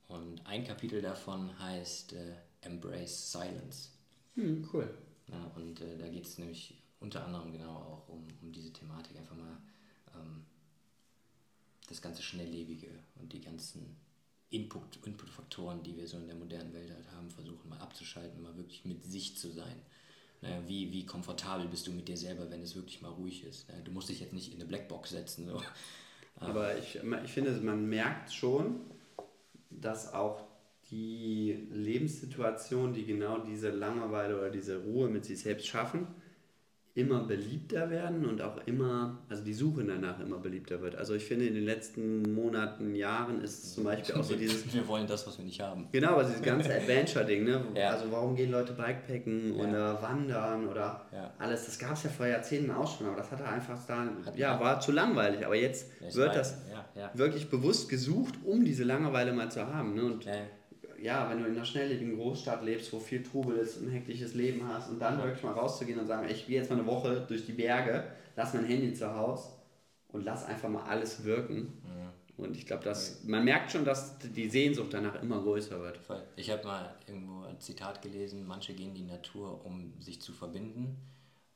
und 0.07 0.45
ein 0.45 0.65
Kapitel 0.65 1.01
davon 1.01 1.57
heißt 1.59 2.13
äh, 2.13 2.35
Embrace 2.61 3.31
Silence. 3.31 3.89
Hm, 4.35 4.67
cool. 4.73 4.97
Ja, 5.27 5.51
und 5.55 5.81
äh, 5.81 5.97
da 5.97 6.07
geht 6.07 6.25
es 6.25 6.37
nämlich 6.37 6.81
unter 6.99 7.25
anderem 7.25 7.51
genau 7.51 7.75
auch 7.75 8.09
um, 8.09 8.25
um 8.41 8.51
diese 8.51 8.73
Thematik, 8.73 9.17
einfach 9.17 9.35
mal 9.35 9.57
ähm, 10.15 10.45
das 11.87 12.01
ganze 12.01 12.21
Schnelllebige 12.21 12.89
und 13.15 13.31
die 13.31 13.41
ganzen 13.41 13.95
Input, 14.49 15.05
Input-Faktoren, 15.05 15.83
die 15.83 15.95
wir 15.95 16.07
so 16.07 16.17
in 16.17 16.27
der 16.27 16.35
modernen 16.35 16.73
Welt 16.73 16.91
halt 16.91 17.11
haben, 17.11 17.29
versuchen 17.29 17.69
mal 17.69 17.79
abzuschalten, 17.79 18.41
mal 18.41 18.57
wirklich 18.57 18.83
mit 18.85 19.03
sich 19.03 19.37
zu 19.37 19.51
sein. 19.51 19.81
Naja, 20.41 20.61
wie, 20.67 20.91
wie 20.91 21.05
komfortabel 21.05 21.67
bist 21.67 21.87
du 21.87 21.91
mit 21.91 22.07
dir 22.07 22.17
selber, 22.17 22.49
wenn 22.49 22.61
es 22.61 22.75
wirklich 22.75 23.01
mal 23.01 23.09
ruhig 23.09 23.43
ist? 23.43 23.67
Naja, 23.67 23.81
du 23.83 23.91
musst 23.91 24.09
dich 24.09 24.21
jetzt 24.21 24.33
nicht 24.33 24.53
in 24.53 24.59
eine 24.59 24.65
Blackbox 24.65 25.09
setzen. 25.09 25.47
So. 25.47 25.61
Aber 26.35 26.77
ich, 26.77 26.99
ich 27.25 27.31
finde, 27.31 27.51
man 27.61 27.87
merkt 27.87 28.31
schon, 28.31 28.79
dass 29.69 30.13
auch 30.13 30.47
die 30.91 31.67
Lebenssituationen, 31.71 32.93
die 32.93 33.05
genau 33.05 33.39
diese 33.39 33.69
Langeweile 33.69 34.37
oder 34.37 34.49
diese 34.49 34.81
Ruhe 34.83 35.09
mit 35.09 35.25
sich 35.25 35.39
selbst 35.39 35.67
schaffen, 35.67 36.07
immer 36.99 37.23
beliebter 37.23 37.89
werden 37.89 38.25
und 38.25 38.41
auch 38.41 38.57
immer, 38.65 39.17
also 39.29 39.43
die 39.43 39.53
Suche 39.53 39.83
danach 39.83 40.19
immer 40.19 40.37
beliebter 40.37 40.81
wird. 40.81 40.95
Also 40.95 41.15
ich 41.15 41.23
finde, 41.23 41.45
in 41.45 41.53
den 41.53 41.65
letzten 41.65 42.33
Monaten, 42.33 42.95
Jahren 42.95 43.41
ist 43.41 43.63
es 43.63 43.73
zum 43.75 43.85
Beispiel 43.85 44.15
auch 44.15 44.23
so 44.23 44.35
dieses... 44.35 44.73
Wir 44.73 44.87
wollen 44.87 45.07
das, 45.07 45.25
was 45.25 45.37
wir 45.37 45.45
nicht 45.45 45.61
haben. 45.61 45.87
Genau, 45.91 46.15
also 46.15 46.29
dieses 46.29 46.43
ganze 46.45 46.73
Adventure-Ding, 46.73 47.43
ne? 47.43 47.65
Ja. 47.75 47.91
Also 47.91 48.11
warum 48.11 48.35
gehen 48.35 48.51
Leute 48.51 48.73
Bikepacken 48.73 49.57
ja. 49.57 49.63
oder 49.63 50.01
wandern 50.01 50.67
oder 50.67 51.05
ja. 51.11 51.33
alles, 51.39 51.65
das 51.65 51.79
gab 51.79 51.93
es 51.93 52.03
ja 52.03 52.09
vor 52.09 52.27
Jahrzehnten 52.27 52.71
auch 52.71 52.97
schon, 52.97 53.07
aber 53.07 53.17
das 53.17 53.31
hatte 53.31 53.45
einfach 53.45 53.77
da, 53.87 54.09
ja, 54.35 54.59
war 54.59 54.79
zu 54.79 54.91
langweilig. 54.91 55.45
Aber 55.45 55.55
jetzt 55.55 55.87
wird 56.13 56.35
das 56.35 56.57
wirklich 57.13 57.49
bewusst 57.49 57.89
gesucht, 57.89 58.35
um 58.43 58.65
diese 58.65 58.83
Langeweile 58.83 59.33
mal 59.33 59.49
zu 59.49 59.65
haben. 59.65 59.95
Ne? 59.95 60.03
Und 60.03 60.25
ja, 61.01 61.29
wenn 61.29 61.39
du 61.39 61.45
in 61.45 61.55
einer 61.55 61.65
schnelllebigen 61.65 62.15
Großstadt 62.15 62.63
lebst, 62.63 62.91
wo 62.93 62.99
viel 62.99 63.23
Trubel 63.23 63.57
ist, 63.57 63.81
ein 63.81 63.89
hektisches 63.89 64.33
Leben 64.33 64.67
hast 64.67 64.89
und 64.89 64.99
dann 64.99 65.17
ja. 65.17 65.25
wirklich 65.25 65.43
mal 65.43 65.53
rauszugehen 65.53 65.99
und 65.99 66.07
sagen, 66.07 66.27
ich 66.29 66.47
gehe 66.47 66.57
jetzt 66.57 66.69
mal 66.69 66.77
eine 66.77 66.87
Woche 66.87 67.25
durch 67.27 67.45
die 67.45 67.53
Berge, 67.53 68.03
lass 68.35 68.53
mein 68.53 68.65
Handy 68.65 68.93
zu 68.93 69.13
Hause 69.13 69.49
und 70.09 70.23
lass 70.23 70.45
einfach 70.45 70.69
mal 70.69 70.83
alles 70.83 71.23
wirken. 71.23 71.81
Ja. 71.83 72.13
Und 72.37 72.55
ich 72.55 72.65
glaube, 72.65 72.83
dass 72.83 73.23
man 73.25 73.43
merkt 73.43 73.71
schon, 73.71 73.83
dass 73.83 74.17
die 74.19 74.49
Sehnsucht 74.49 74.93
danach 74.93 75.21
immer 75.21 75.41
größer 75.41 75.81
wird. 75.81 75.99
Ich 76.37 76.49
habe 76.49 76.63
mal 76.63 76.95
irgendwo 77.05 77.43
ein 77.43 77.59
Zitat 77.59 78.01
gelesen, 78.01 78.47
manche 78.47 78.73
gehen 78.73 78.89
in 78.89 78.95
die 78.95 79.03
Natur, 79.03 79.65
um 79.65 79.93
sich 79.99 80.21
zu 80.21 80.31
verbinden 80.31 80.95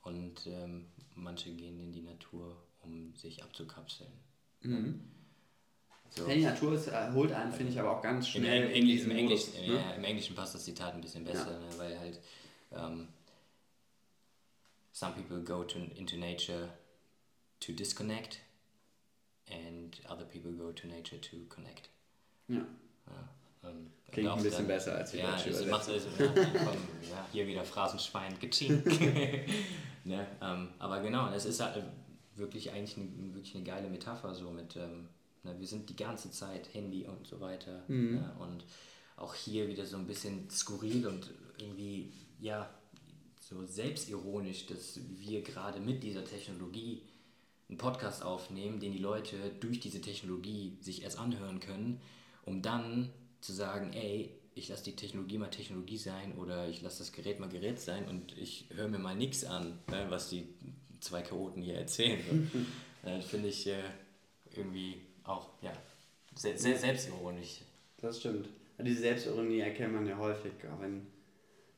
und 0.02 0.46
ähm, 0.48 0.88
manche 1.16 1.52
gehen 1.52 1.80
in 1.80 1.94
die 1.94 2.02
Natur, 2.02 2.58
um 2.82 3.16
sich 3.16 3.44
abzukapseln. 3.44 4.12
Mhm. 4.62 5.00
So. 6.16 6.28
Die 6.28 6.44
Natur 6.44 6.74
ist, 6.74 6.88
äh, 6.88 7.12
holt 7.12 7.32
einen, 7.32 7.52
finde 7.52 7.72
ich, 7.72 7.80
aber 7.80 7.98
auch 7.98 8.02
ganz 8.02 8.28
schnell. 8.28 8.66
Im, 8.66 8.70
im, 8.70 8.76
Englisch, 8.76 9.04
im, 9.04 9.12
Englisch, 9.12 9.48
ne? 9.54 9.74
ja, 9.74 9.92
Im 9.94 10.04
Englischen 10.04 10.36
passt 10.36 10.54
das 10.54 10.64
Zitat 10.64 10.94
ein 10.94 11.02
bisschen 11.02 11.24
besser, 11.24 11.52
ja. 11.52 11.60
ne? 11.60 11.66
weil 11.78 12.00
halt 12.00 12.20
um, 12.70 12.80
ähm, 12.80 13.08
some 14.92 15.14
people 15.14 15.40
go 15.40 15.64
to, 15.64 15.80
into 15.96 16.18
nature 16.18 16.70
to 17.60 17.72
disconnect 17.72 18.42
and 19.50 20.00
other 20.08 20.26
people 20.26 20.52
go 20.52 20.72
to 20.72 20.88
nature 20.88 21.20
to 21.20 21.38
connect. 21.50 21.90
Ja. 22.48 22.58
ja 22.58 23.70
um, 23.70 23.92
Klingt 24.12 24.30
ein 24.30 24.44
bisschen 24.44 24.52
dann, 24.60 24.68
besser 24.68 24.96
als 24.96 25.12
die 25.12 25.18
ja, 25.18 25.32
deutsche 25.32 25.50
es 25.50 25.66
macht 25.66 25.90
also, 25.90 26.10
ja, 26.20 26.28
komm, 26.28 26.78
ja, 27.10 27.28
hier 27.32 27.48
wieder 27.48 27.66
Phrasenschwein, 27.66 28.38
getschink. 28.40 28.86
ne? 30.04 30.28
Um, 30.40 30.48
ähm, 30.48 30.70
aber 30.78 31.00
genau, 31.02 31.32
es 31.32 31.46
ist 31.46 31.60
halt 31.60 31.84
wirklich 32.36 32.72
eigentlich 32.72 32.98
eine, 32.98 33.34
wirklich 33.34 33.56
eine 33.56 33.64
geile 33.64 33.90
Metapher 33.90 34.36
so 34.36 34.52
mit... 34.52 34.76
Um, 34.76 34.82
ähm, 34.84 35.10
Ne? 35.44 35.56
Wir 35.60 35.68
sind 35.68 35.90
die 35.90 35.96
ganze 35.96 36.32
Zeit 36.32 36.74
Handy 36.74 37.06
und 37.06 37.28
so 37.28 37.40
weiter. 37.40 37.84
Mhm. 37.88 38.16
Ne? 38.16 38.36
Und 38.40 38.64
auch 39.16 39.36
hier 39.36 39.68
wieder 39.68 39.86
so 39.86 39.98
ein 39.98 40.08
bisschen 40.08 40.50
skurril 40.50 41.08
und 41.08 41.30
irgendwie, 41.58 42.12
ja, 42.40 42.70
so 43.40 43.66
selbstironisch, 43.66 44.66
dass 44.68 45.00
wir 45.18 45.42
gerade 45.42 45.80
mit 45.80 46.04
dieser 46.04 46.26
Technologie 46.26 47.02
einen 47.70 47.78
Podcast 47.78 48.24
aufnehmen, 48.24 48.80
den 48.80 48.92
die 48.92 49.00
Leute 49.00 49.36
durch 49.60 49.80
diese 49.80 50.02
Technologie 50.02 50.78
sich 50.82 51.04
erst 51.04 51.20
anhören 51.20 51.60
können, 51.60 52.00
um 52.46 52.62
dann 52.62 53.10
zu 53.42 53.54
sagen, 53.54 53.94
ey, 53.94 54.32
ich 54.56 54.70
lasse 54.70 54.84
die 54.84 54.96
Technologie 54.96 55.38
mal 55.38 55.50
Technologie 55.50 55.98
sein 55.98 56.38
oder 56.38 56.70
ich 56.70 56.82
lasse 56.82 57.00
das 57.00 57.12
Gerät 57.12 57.40
mal 57.40 57.50
Gerät 57.50 57.80
sein 57.80 58.08
und 58.08 58.38
ich 58.38 58.66
höre 58.74 58.88
mir 58.88 59.00
mal 59.00 59.16
nichts 59.16 59.44
an, 59.44 59.80
ne, 59.90 60.06
was 60.10 60.30
die 60.30 60.48
zwei 61.00 61.22
Chaoten 61.22 61.62
hier 61.62 61.76
erzählen. 61.76 62.50
So. 63.04 63.10
äh, 63.10 63.22
Finde 63.22 63.50
ich 63.50 63.68
äh, 63.68 63.84
irgendwie 64.56 65.02
auch 65.24 65.50
ja, 65.62 65.72
sehr, 66.36 66.58
sehr 66.58 66.78
selbstironisch. 66.78 67.62
Das 68.02 68.20
stimmt. 68.20 68.50
Diese 68.80 69.02
Selbstironie 69.02 69.60
erkennt 69.60 69.94
man 69.94 70.06
ja 70.06 70.18
häufig, 70.18 70.52
auch 70.72 70.82
wenn, 70.82 71.08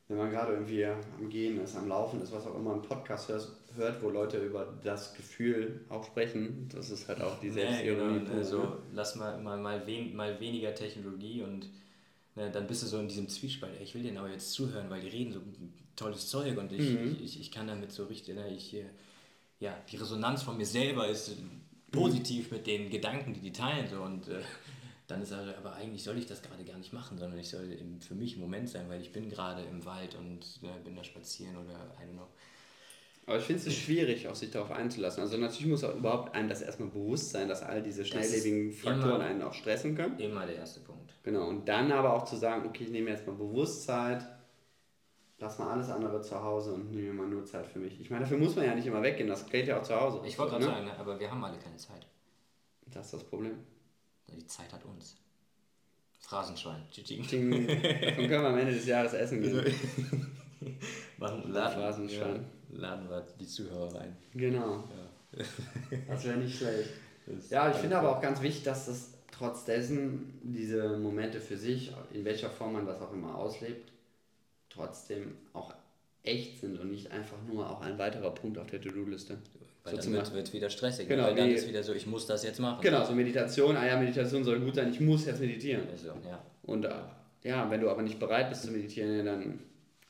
wenn 0.08 0.16
man 0.16 0.30
gerade 0.30 0.54
irgendwie 0.54 0.84
am 0.84 1.28
Gehen 1.28 1.60
ist, 1.60 1.76
am 1.76 1.88
Laufen 1.88 2.20
ist, 2.22 2.32
was 2.32 2.46
auch 2.46 2.56
immer, 2.56 2.72
einen 2.72 2.82
Podcast 2.82 3.28
hört, 3.28 3.48
hört, 3.76 4.02
wo 4.02 4.10
Leute 4.10 4.38
über 4.38 4.74
das 4.82 5.14
Gefühl 5.14 5.84
auch 5.88 6.04
sprechen. 6.04 6.68
Das 6.74 6.90
ist 6.90 7.06
halt 7.06 7.20
auch 7.20 7.38
die 7.40 7.50
Selbstironie. 7.50 8.14
Ja, 8.14 8.18
genau. 8.18 8.34
Also 8.34 8.78
lass 8.92 9.14
mal, 9.14 9.38
mal, 9.38 9.58
mal, 9.58 9.86
wen, 9.86 10.16
mal 10.16 10.40
weniger 10.40 10.74
Technologie 10.74 11.42
und 11.42 11.68
ne, 12.34 12.50
dann 12.50 12.66
bist 12.66 12.82
du 12.82 12.86
so 12.86 12.98
in 12.98 13.08
diesem 13.08 13.28
Zwiespalt. 13.28 13.80
Ich 13.80 13.94
will 13.94 14.02
denen 14.02 14.18
aber 14.18 14.30
jetzt 14.30 14.52
zuhören, 14.52 14.90
weil 14.90 15.02
die 15.02 15.08
reden 15.08 15.32
so 15.32 15.40
tolles 15.94 16.28
Zeug 16.28 16.58
und 16.58 16.72
ich, 16.72 16.90
mhm. 16.90 17.12
ich, 17.12 17.22
ich, 17.22 17.40
ich, 17.40 17.50
kann 17.52 17.68
damit 17.68 17.92
so 17.92 18.04
richtig, 18.06 18.34
ne, 18.34 18.48
ich, 18.50 18.76
ja, 19.60 19.76
die 19.90 19.96
Resonanz 19.96 20.42
von 20.42 20.56
mir 20.56 20.66
selber 20.66 21.08
ist 21.08 21.30
positiv 21.90 22.50
mit 22.50 22.66
den 22.66 22.90
Gedanken, 22.90 23.32
die 23.34 23.40
die 23.40 23.52
teilen. 23.52 23.88
So, 23.88 24.02
und 24.02 24.28
äh, 24.28 24.40
dann 25.06 25.22
ist 25.22 25.30
er, 25.30 25.56
aber 25.58 25.74
eigentlich 25.74 26.02
soll 26.02 26.18
ich 26.18 26.26
das 26.26 26.42
gerade 26.42 26.64
gar 26.64 26.78
nicht 26.78 26.92
machen, 26.92 27.18
sondern 27.18 27.38
ich 27.38 27.48
soll 27.48 27.70
im, 27.72 28.00
für 28.00 28.14
mich 28.14 28.34
im 28.34 28.40
Moment 28.40 28.68
sein, 28.68 28.88
weil 28.88 29.00
ich 29.00 29.12
bin 29.12 29.28
gerade 29.28 29.62
im 29.62 29.84
Wald 29.84 30.16
und 30.16 30.44
äh, 30.62 30.84
bin 30.84 30.96
da 30.96 31.04
spazieren 31.04 31.56
oder 31.56 31.74
I 32.00 32.08
don't 32.08 32.14
know. 32.14 32.28
Aber 33.28 33.38
ich 33.38 33.44
finde 33.44 33.68
es 33.68 33.74
schwierig, 33.74 34.28
auch 34.28 34.36
sich 34.36 34.52
darauf 34.52 34.70
einzulassen. 34.70 35.20
Also 35.20 35.36
natürlich 35.36 35.66
muss 35.66 35.82
auch 35.82 35.96
überhaupt 35.96 36.36
einem 36.36 36.48
das 36.48 36.62
erstmal 36.62 36.90
bewusst 36.90 37.30
sein, 37.30 37.48
dass 37.48 37.60
all 37.60 37.82
diese 37.82 38.04
schnelllebigen 38.04 38.72
Faktoren 38.72 39.20
einen 39.20 39.42
auch 39.42 39.52
stressen 39.52 39.96
können. 39.96 40.16
Immer 40.20 40.46
der 40.46 40.56
erste 40.56 40.78
Punkt. 40.78 41.12
Genau, 41.24 41.48
und 41.48 41.68
dann 41.68 41.90
aber 41.90 42.14
auch 42.14 42.24
zu 42.24 42.36
sagen, 42.36 42.64
okay, 42.68 42.84
ich 42.84 42.90
nehme 42.90 43.10
jetzt 43.10 43.26
mal 43.26 43.34
Bewusstsein, 43.34 44.24
lass 45.38 45.58
mal 45.58 45.70
alles 45.70 45.90
andere 45.90 46.20
zu 46.20 46.42
Hause 46.42 46.72
und 46.72 46.92
nehme 46.92 47.12
mal 47.12 47.26
nur 47.26 47.44
Zeit 47.44 47.66
für 47.66 47.78
mich. 47.78 48.00
Ich 48.00 48.10
meine, 48.10 48.22
dafür 48.22 48.38
muss 48.38 48.56
man 48.56 48.64
ja 48.64 48.74
nicht 48.74 48.86
immer 48.86 49.02
weggehen, 49.02 49.28
das 49.28 49.46
gilt 49.46 49.68
ja 49.68 49.78
auch 49.78 49.82
zu 49.82 49.94
Hause. 49.94 50.20
Ich 50.24 50.38
wollte 50.38 50.52
gerade 50.52 50.64
ne? 50.64 50.70
sagen, 50.70 50.90
aber 50.98 51.18
wir 51.18 51.30
haben 51.30 51.44
alle 51.44 51.58
keine 51.58 51.76
Zeit. 51.76 52.06
Das 52.86 53.06
ist 53.06 53.14
das 53.14 53.24
Problem. 53.24 53.58
Die 54.28 54.46
Zeit 54.46 54.72
hat 54.72 54.84
uns. 54.84 55.16
Phrasenschwein. 56.20 56.82
Davon 56.90 57.26
können 57.28 58.28
wir 58.28 58.48
am 58.48 58.58
Ende 58.58 58.74
des 58.74 58.86
Jahres 58.86 59.12
essen 59.12 59.42
gehen. 59.42 59.64
Machen, 61.18 61.52
laden, 61.52 61.74
Phrasenschwein. 61.74 62.44
Ja, 62.70 62.78
laden 62.80 63.08
wir 63.08 63.24
die 63.38 63.46
Zuhörer 63.46 63.94
rein. 63.94 64.16
Genau. 64.34 64.84
Ja. 65.32 65.44
Das 66.08 66.24
wäre 66.24 66.38
nicht 66.38 66.56
schlecht. 66.56 66.90
Ja, 67.50 67.68
ich 67.72 67.76
finde 67.78 67.98
aber 67.98 68.16
auch 68.16 68.22
ganz 68.22 68.40
wichtig, 68.40 68.62
dass 68.62 68.86
das 68.86 69.10
trotz 69.32 69.64
dessen 69.64 70.38
diese 70.44 70.96
Momente 70.96 71.40
für 71.40 71.56
sich, 71.56 71.92
in 72.12 72.24
welcher 72.24 72.50
Form 72.50 72.74
man 72.74 72.86
das 72.86 73.00
auch 73.00 73.12
immer 73.12 73.34
auslebt, 73.34 73.90
trotzdem 74.76 75.36
auch 75.52 75.72
echt 76.22 76.60
sind 76.60 76.78
und 76.78 76.90
nicht 76.90 77.10
einfach 77.10 77.36
nur 77.48 77.68
auch 77.70 77.80
ein 77.80 77.98
weiterer 77.98 78.30
Punkt 78.34 78.58
auf 78.58 78.66
der 78.66 78.80
To-Do-Liste. 78.80 79.38
Weil 79.84 80.02
so 80.02 80.10
dann 80.10 80.34
wird 80.34 80.48
es 80.48 80.52
wieder 80.52 80.68
stressig. 80.68 81.08
Genau, 81.08 81.24
weil 81.24 81.36
dann 81.36 81.50
ist 81.50 81.68
wieder 81.68 81.82
so, 81.82 81.94
ich 81.94 82.06
muss 82.06 82.26
das 82.26 82.42
jetzt 82.42 82.58
machen. 82.58 82.80
Genau, 82.82 83.04
so 83.04 83.12
Meditation, 83.12 83.76
ah 83.76 83.86
ja, 83.86 83.96
Meditation 83.96 84.42
soll 84.42 84.58
gut 84.60 84.74
sein, 84.74 84.90
ich 84.90 85.00
muss 85.00 85.26
jetzt 85.26 85.40
meditieren. 85.40 85.82
Also, 85.90 86.08
ja. 86.08 86.42
Und 86.64 86.84
äh, 86.84 86.90
ja, 87.44 87.70
wenn 87.70 87.80
du 87.80 87.88
aber 87.88 88.02
nicht 88.02 88.18
bereit 88.18 88.48
bist 88.48 88.64
zu 88.64 88.72
meditieren, 88.72 89.24
dann 89.24 89.60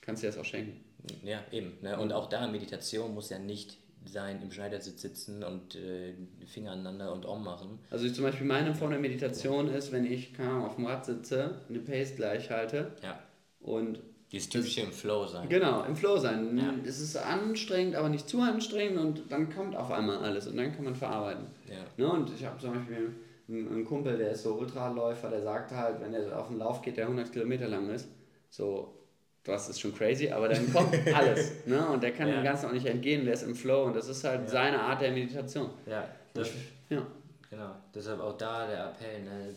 kannst 0.00 0.22
du 0.22 0.26
dir 0.26 0.32
das 0.32 0.40
auch 0.40 0.46
schenken. 0.46 0.80
Ja, 1.22 1.40
eben. 1.52 1.74
Ne? 1.82 1.98
Und 1.98 2.12
auch 2.12 2.28
da, 2.28 2.46
Meditation 2.46 3.12
muss 3.14 3.28
ja 3.28 3.38
nicht 3.38 3.76
sein, 4.06 4.40
im 4.42 4.50
Schneidersitz 4.50 5.02
sitzen 5.02 5.42
und 5.42 5.74
äh, 5.74 6.14
Finger 6.46 6.72
aneinander 6.72 7.12
und 7.12 7.26
Om 7.26 7.44
machen. 7.44 7.78
Also 7.90 8.08
zum 8.08 8.24
Beispiel 8.24 8.46
meine 8.46 8.74
Form 8.74 8.90
der 8.90 9.00
Meditation 9.00 9.68
ist, 9.68 9.92
wenn 9.92 10.06
ich 10.06 10.32
auf 10.40 10.76
dem 10.76 10.86
Rad 10.86 11.04
sitze, 11.04 11.60
eine 11.68 11.80
Pace 11.80 12.14
gleich 12.16 12.50
halte 12.50 12.92
ja. 13.02 13.18
und 13.60 13.98
dieses 14.32 14.48
typische 14.48 14.80
im 14.80 14.92
Flow 14.92 15.26
sein. 15.26 15.48
Genau, 15.48 15.84
im 15.84 15.94
Flow 15.94 16.16
sein. 16.18 16.58
Ja. 16.58 16.74
Es 16.84 17.00
ist 17.00 17.16
anstrengend, 17.16 17.94
aber 17.94 18.08
nicht 18.08 18.28
zu 18.28 18.40
anstrengend 18.40 18.98
und 18.98 19.30
dann 19.30 19.54
kommt 19.54 19.76
auf 19.76 19.90
einmal 19.90 20.18
alles 20.18 20.46
und 20.48 20.56
dann 20.56 20.74
kann 20.74 20.84
man 20.84 20.94
verarbeiten. 20.94 21.46
Ja. 21.68 22.04
Ne? 22.04 22.12
Und 22.12 22.30
ich 22.34 22.44
habe 22.44 22.58
zum 22.58 22.74
Beispiel 22.74 23.14
einen 23.48 23.84
Kumpel, 23.84 24.18
der 24.18 24.32
ist 24.32 24.42
so 24.42 24.54
Ultraläufer, 24.54 25.30
der 25.30 25.42
sagt 25.42 25.70
halt, 25.70 26.00
wenn 26.00 26.12
er 26.12 26.38
auf 26.38 26.48
einen 26.48 26.58
Lauf 26.58 26.82
geht, 26.82 26.96
der 26.96 27.04
100 27.04 27.32
Kilometer 27.32 27.68
lang 27.68 27.88
ist, 27.90 28.08
so, 28.50 28.98
das 29.44 29.68
ist 29.68 29.80
schon 29.80 29.94
crazy, 29.94 30.30
aber 30.30 30.48
dann 30.48 30.72
kommt 30.72 30.92
alles. 31.14 31.64
Ne? 31.66 31.86
Und 31.88 32.02
der 32.02 32.12
kann 32.12 32.26
ja. 32.28 32.34
dem 32.34 32.44
Ganzen 32.44 32.66
auch 32.66 32.72
nicht 32.72 32.86
entgehen, 32.86 33.24
der 33.24 33.34
ist 33.34 33.44
im 33.44 33.54
Flow 33.54 33.84
und 33.84 33.94
das 33.94 34.08
ist 34.08 34.24
halt 34.24 34.42
ja. 34.42 34.48
seine 34.48 34.80
Art 34.80 35.00
der 35.00 35.12
Meditation. 35.12 35.70
Ja, 35.86 36.08
das, 36.34 36.50
ja. 36.88 37.06
genau. 37.48 37.70
Deshalb 37.94 38.20
auch 38.20 38.36
da 38.36 38.66
der 38.66 38.86
Appell, 38.88 39.22
ne? 39.22 39.54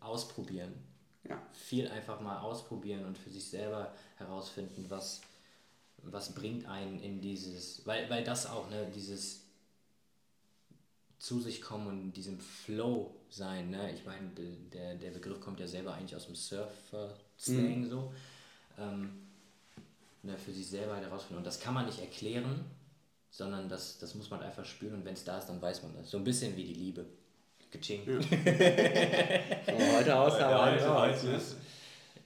ausprobieren. 0.00 0.72
Ja. 1.24 1.40
Viel 1.52 1.88
einfach 1.88 2.20
mal 2.20 2.38
ausprobieren 2.38 3.04
und 3.04 3.18
für 3.18 3.30
sich 3.30 3.48
selber 3.48 3.94
herausfinden, 4.16 4.86
was, 4.88 5.20
was 6.02 6.34
bringt 6.34 6.66
einen 6.66 7.00
in 7.00 7.20
dieses, 7.20 7.86
weil, 7.86 8.08
weil 8.08 8.24
das 8.24 8.46
auch, 8.46 8.70
ne, 8.70 8.90
dieses 8.94 9.42
zu 11.18 11.40
sich 11.40 11.60
kommen 11.60 11.88
und 11.88 12.00
in 12.00 12.12
diesem 12.12 12.38
Flow 12.38 13.14
sein, 13.28 13.70
ne? 13.70 13.92
Ich 13.92 14.04
meine, 14.04 14.30
der, 14.72 14.94
der 14.94 15.10
Begriff 15.10 15.40
kommt 15.40 15.58
ja 15.58 15.66
selber 15.66 15.94
eigentlich 15.94 16.14
aus 16.14 16.26
dem 16.26 16.36
Surfer-Slang 16.36 17.80
mhm. 17.80 17.90
so. 17.90 18.14
Ähm, 18.78 19.28
ne, 20.22 20.38
für 20.38 20.52
sich 20.52 20.68
selber 20.68 20.94
halt 20.94 21.04
herausfinden. 21.04 21.38
Und 21.38 21.46
das 21.46 21.60
kann 21.60 21.74
man 21.74 21.86
nicht 21.86 21.98
erklären, 21.98 22.64
sondern 23.30 23.68
das, 23.68 23.98
das 23.98 24.14
muss 24.14 24.30
man 24.30 24.42
einfach 24.42 24.64
spüren 24.64 24.94
und 24.94 25.04
wenn 25.04 25.14
es 25.14 25.24
da 25.24 25.38
ist, 25.38 25.46
dann 25.46 25.60
weiß 25.60 25.82
man 25.82 25.94
das. 25.94 26.10
So 26.10 26.18
ein 26.18 26.24
bisschen 26.24 26.56
wie 26.56 26.64
die 26.64 26.74
Liebe. 26.74 27.06
Geching. 27.70 28.02
Ja. 28.06 28.18
oh, 29.74 29.98
heute 29.98 30.16
aus, 30.16 30.34
aber 30.34 30.72
heute, 30.72 30.94
heute, 30.94 31.32
heute, 31.32 31.40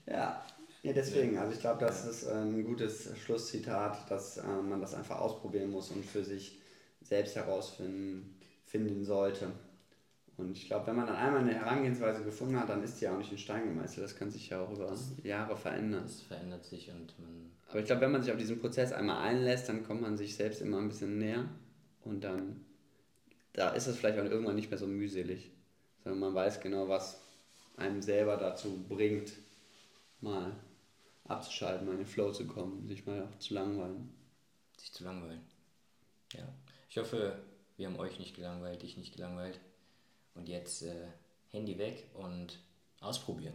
Ja. 0.07 0.45
Ja, 0.83 0.91
deswegen. 0.91 1.37
Also 1.37 1.53
ich 1.53 1.61
glaube, 1.61 1.85
das 1.85 2.05
ist 2.05 2.27
ein 2.27 2.65
gutes 2.65 3.17
Schlusszitat, 3.17 4.09
dass 4.11 4.37
äh, 4.37 4.43
man 4.43 4.81
das 4.81 4.93
einfach 4.93 5.19
ausprobieren 5.19 5.71
muss 5.71 5.91
und 5.91 6.05
für 6.05 6.23
sich 6.23 6.59
selbst 7.01 7.35
herausfinden 7.35 8.37
finden 8.65 9.05
sollte. 9.05 9.51
Und 10.35 10.57
ich 10.57 10.65
glaube, 10.65 10.87
wenn 10.87 10.95
man 10.95 11.05
dann 11.05 11.15
einmal 11.15 11.41
eine 11.41 11.53
Herangehensweise 11.53 12.23
gefunden 12.23 12.59
hat, 12.59 12.67
dann 12.67 12.83
ist 12.83 12.99
die 12.99 13.07
auch 13.07 13.17
nicht 13.17 13.31
in 13.31 13.37
Stein 13.37 13.65
gemeißelt. 13.65 14.03
Das 14.03 14.15
kann 14.15 14.31
sich 14.31 14.49
ja 14.49 14.61
auch 14.61 14.71
über 14.71 14.87
das, 14.87 15.11
Jahre 15.23 15.55
verändern. 15.55 16.03
Das 16.03 16.21
verändert 16.21 16.65
sich 16.65 16.89
und 16.89 17.17
man. 17.19 17.51
Aber 17.69 17.79
ich 17.79 17.85
glaube, 17.85 18.01
wenn 18.01 18.11
man 18.11 18.23
sich 18.23 18.31
auf 18.31 18.39
diesen 18.39 18.59
Prozess 18.59 18.91
einmal 18.91 19.25
einlässt, 19.25 19.69
dann 19.69 19.83
kommt 19.83 20.01
man 20.01 20.17
sich 20.17 20.35
selbst 20.35 20.61
immer 20.61 20.79
ein 20.79 20.89
bisschen 20.89 21.19
näher 21.19 21.45
und 22.03 22.23
dann 22.23 22.65
da 23.53 23.69
ist 23.69 23.87
es 23.87 23.97
vielleicht 23.97 24.19
auch 24.19 24.25
irgendwann 24.25 24.55
nicht 24.55 24.69
mehr 24.69 24.79
so 24.79 24.87
mühselig, 24.87 25.51
sondern 26.03 26.19
man 26.19 26.35
weiß 26.35 26.59
genau, 26.59 26.89
was 26.89 27.21
einem 27.77 28.01
selber 28.01 28.37
dazu 28.37 28.83
bringt, 28.87 29.33
mal 30.21 30.51
abzuschalten, 31.25 31.85
mal 31.85 31.93
in 31.93 31.99
den 31.99 32.07
Flow 32.07 32.31
zu 32.31 32.45
kommen, 32.45 32.87
sich 32.87 33.05
mal 33.05 33.23
auch 33.23 33.39
zu 33.39 33.53
langweilen. 33.53 34.13
Sich 34.77 34.91
zu 34.91 35.03
langweilen. 35.03 35.41
Ja. 36.33 36.47
Ich 36.89 36.97
hoffe, 36.97 37.39
wir 37.77 37.87
haben 37.87 37.99
euch 37.99 38.19
nicht 38.19 38.35
gelangweilt, 38.35 38.81
dich 38.81 38.97
nicht 38.97 39.15
gelangweilt. 39.15 39.59
Und 40.35 40.49
jetzt 40.49 40.81
äh, 40.81 41.07
Handy 41.51 41.77
weg 41.77 42.09
und 42.15 42.59
ausprobieren. 43.01 43.53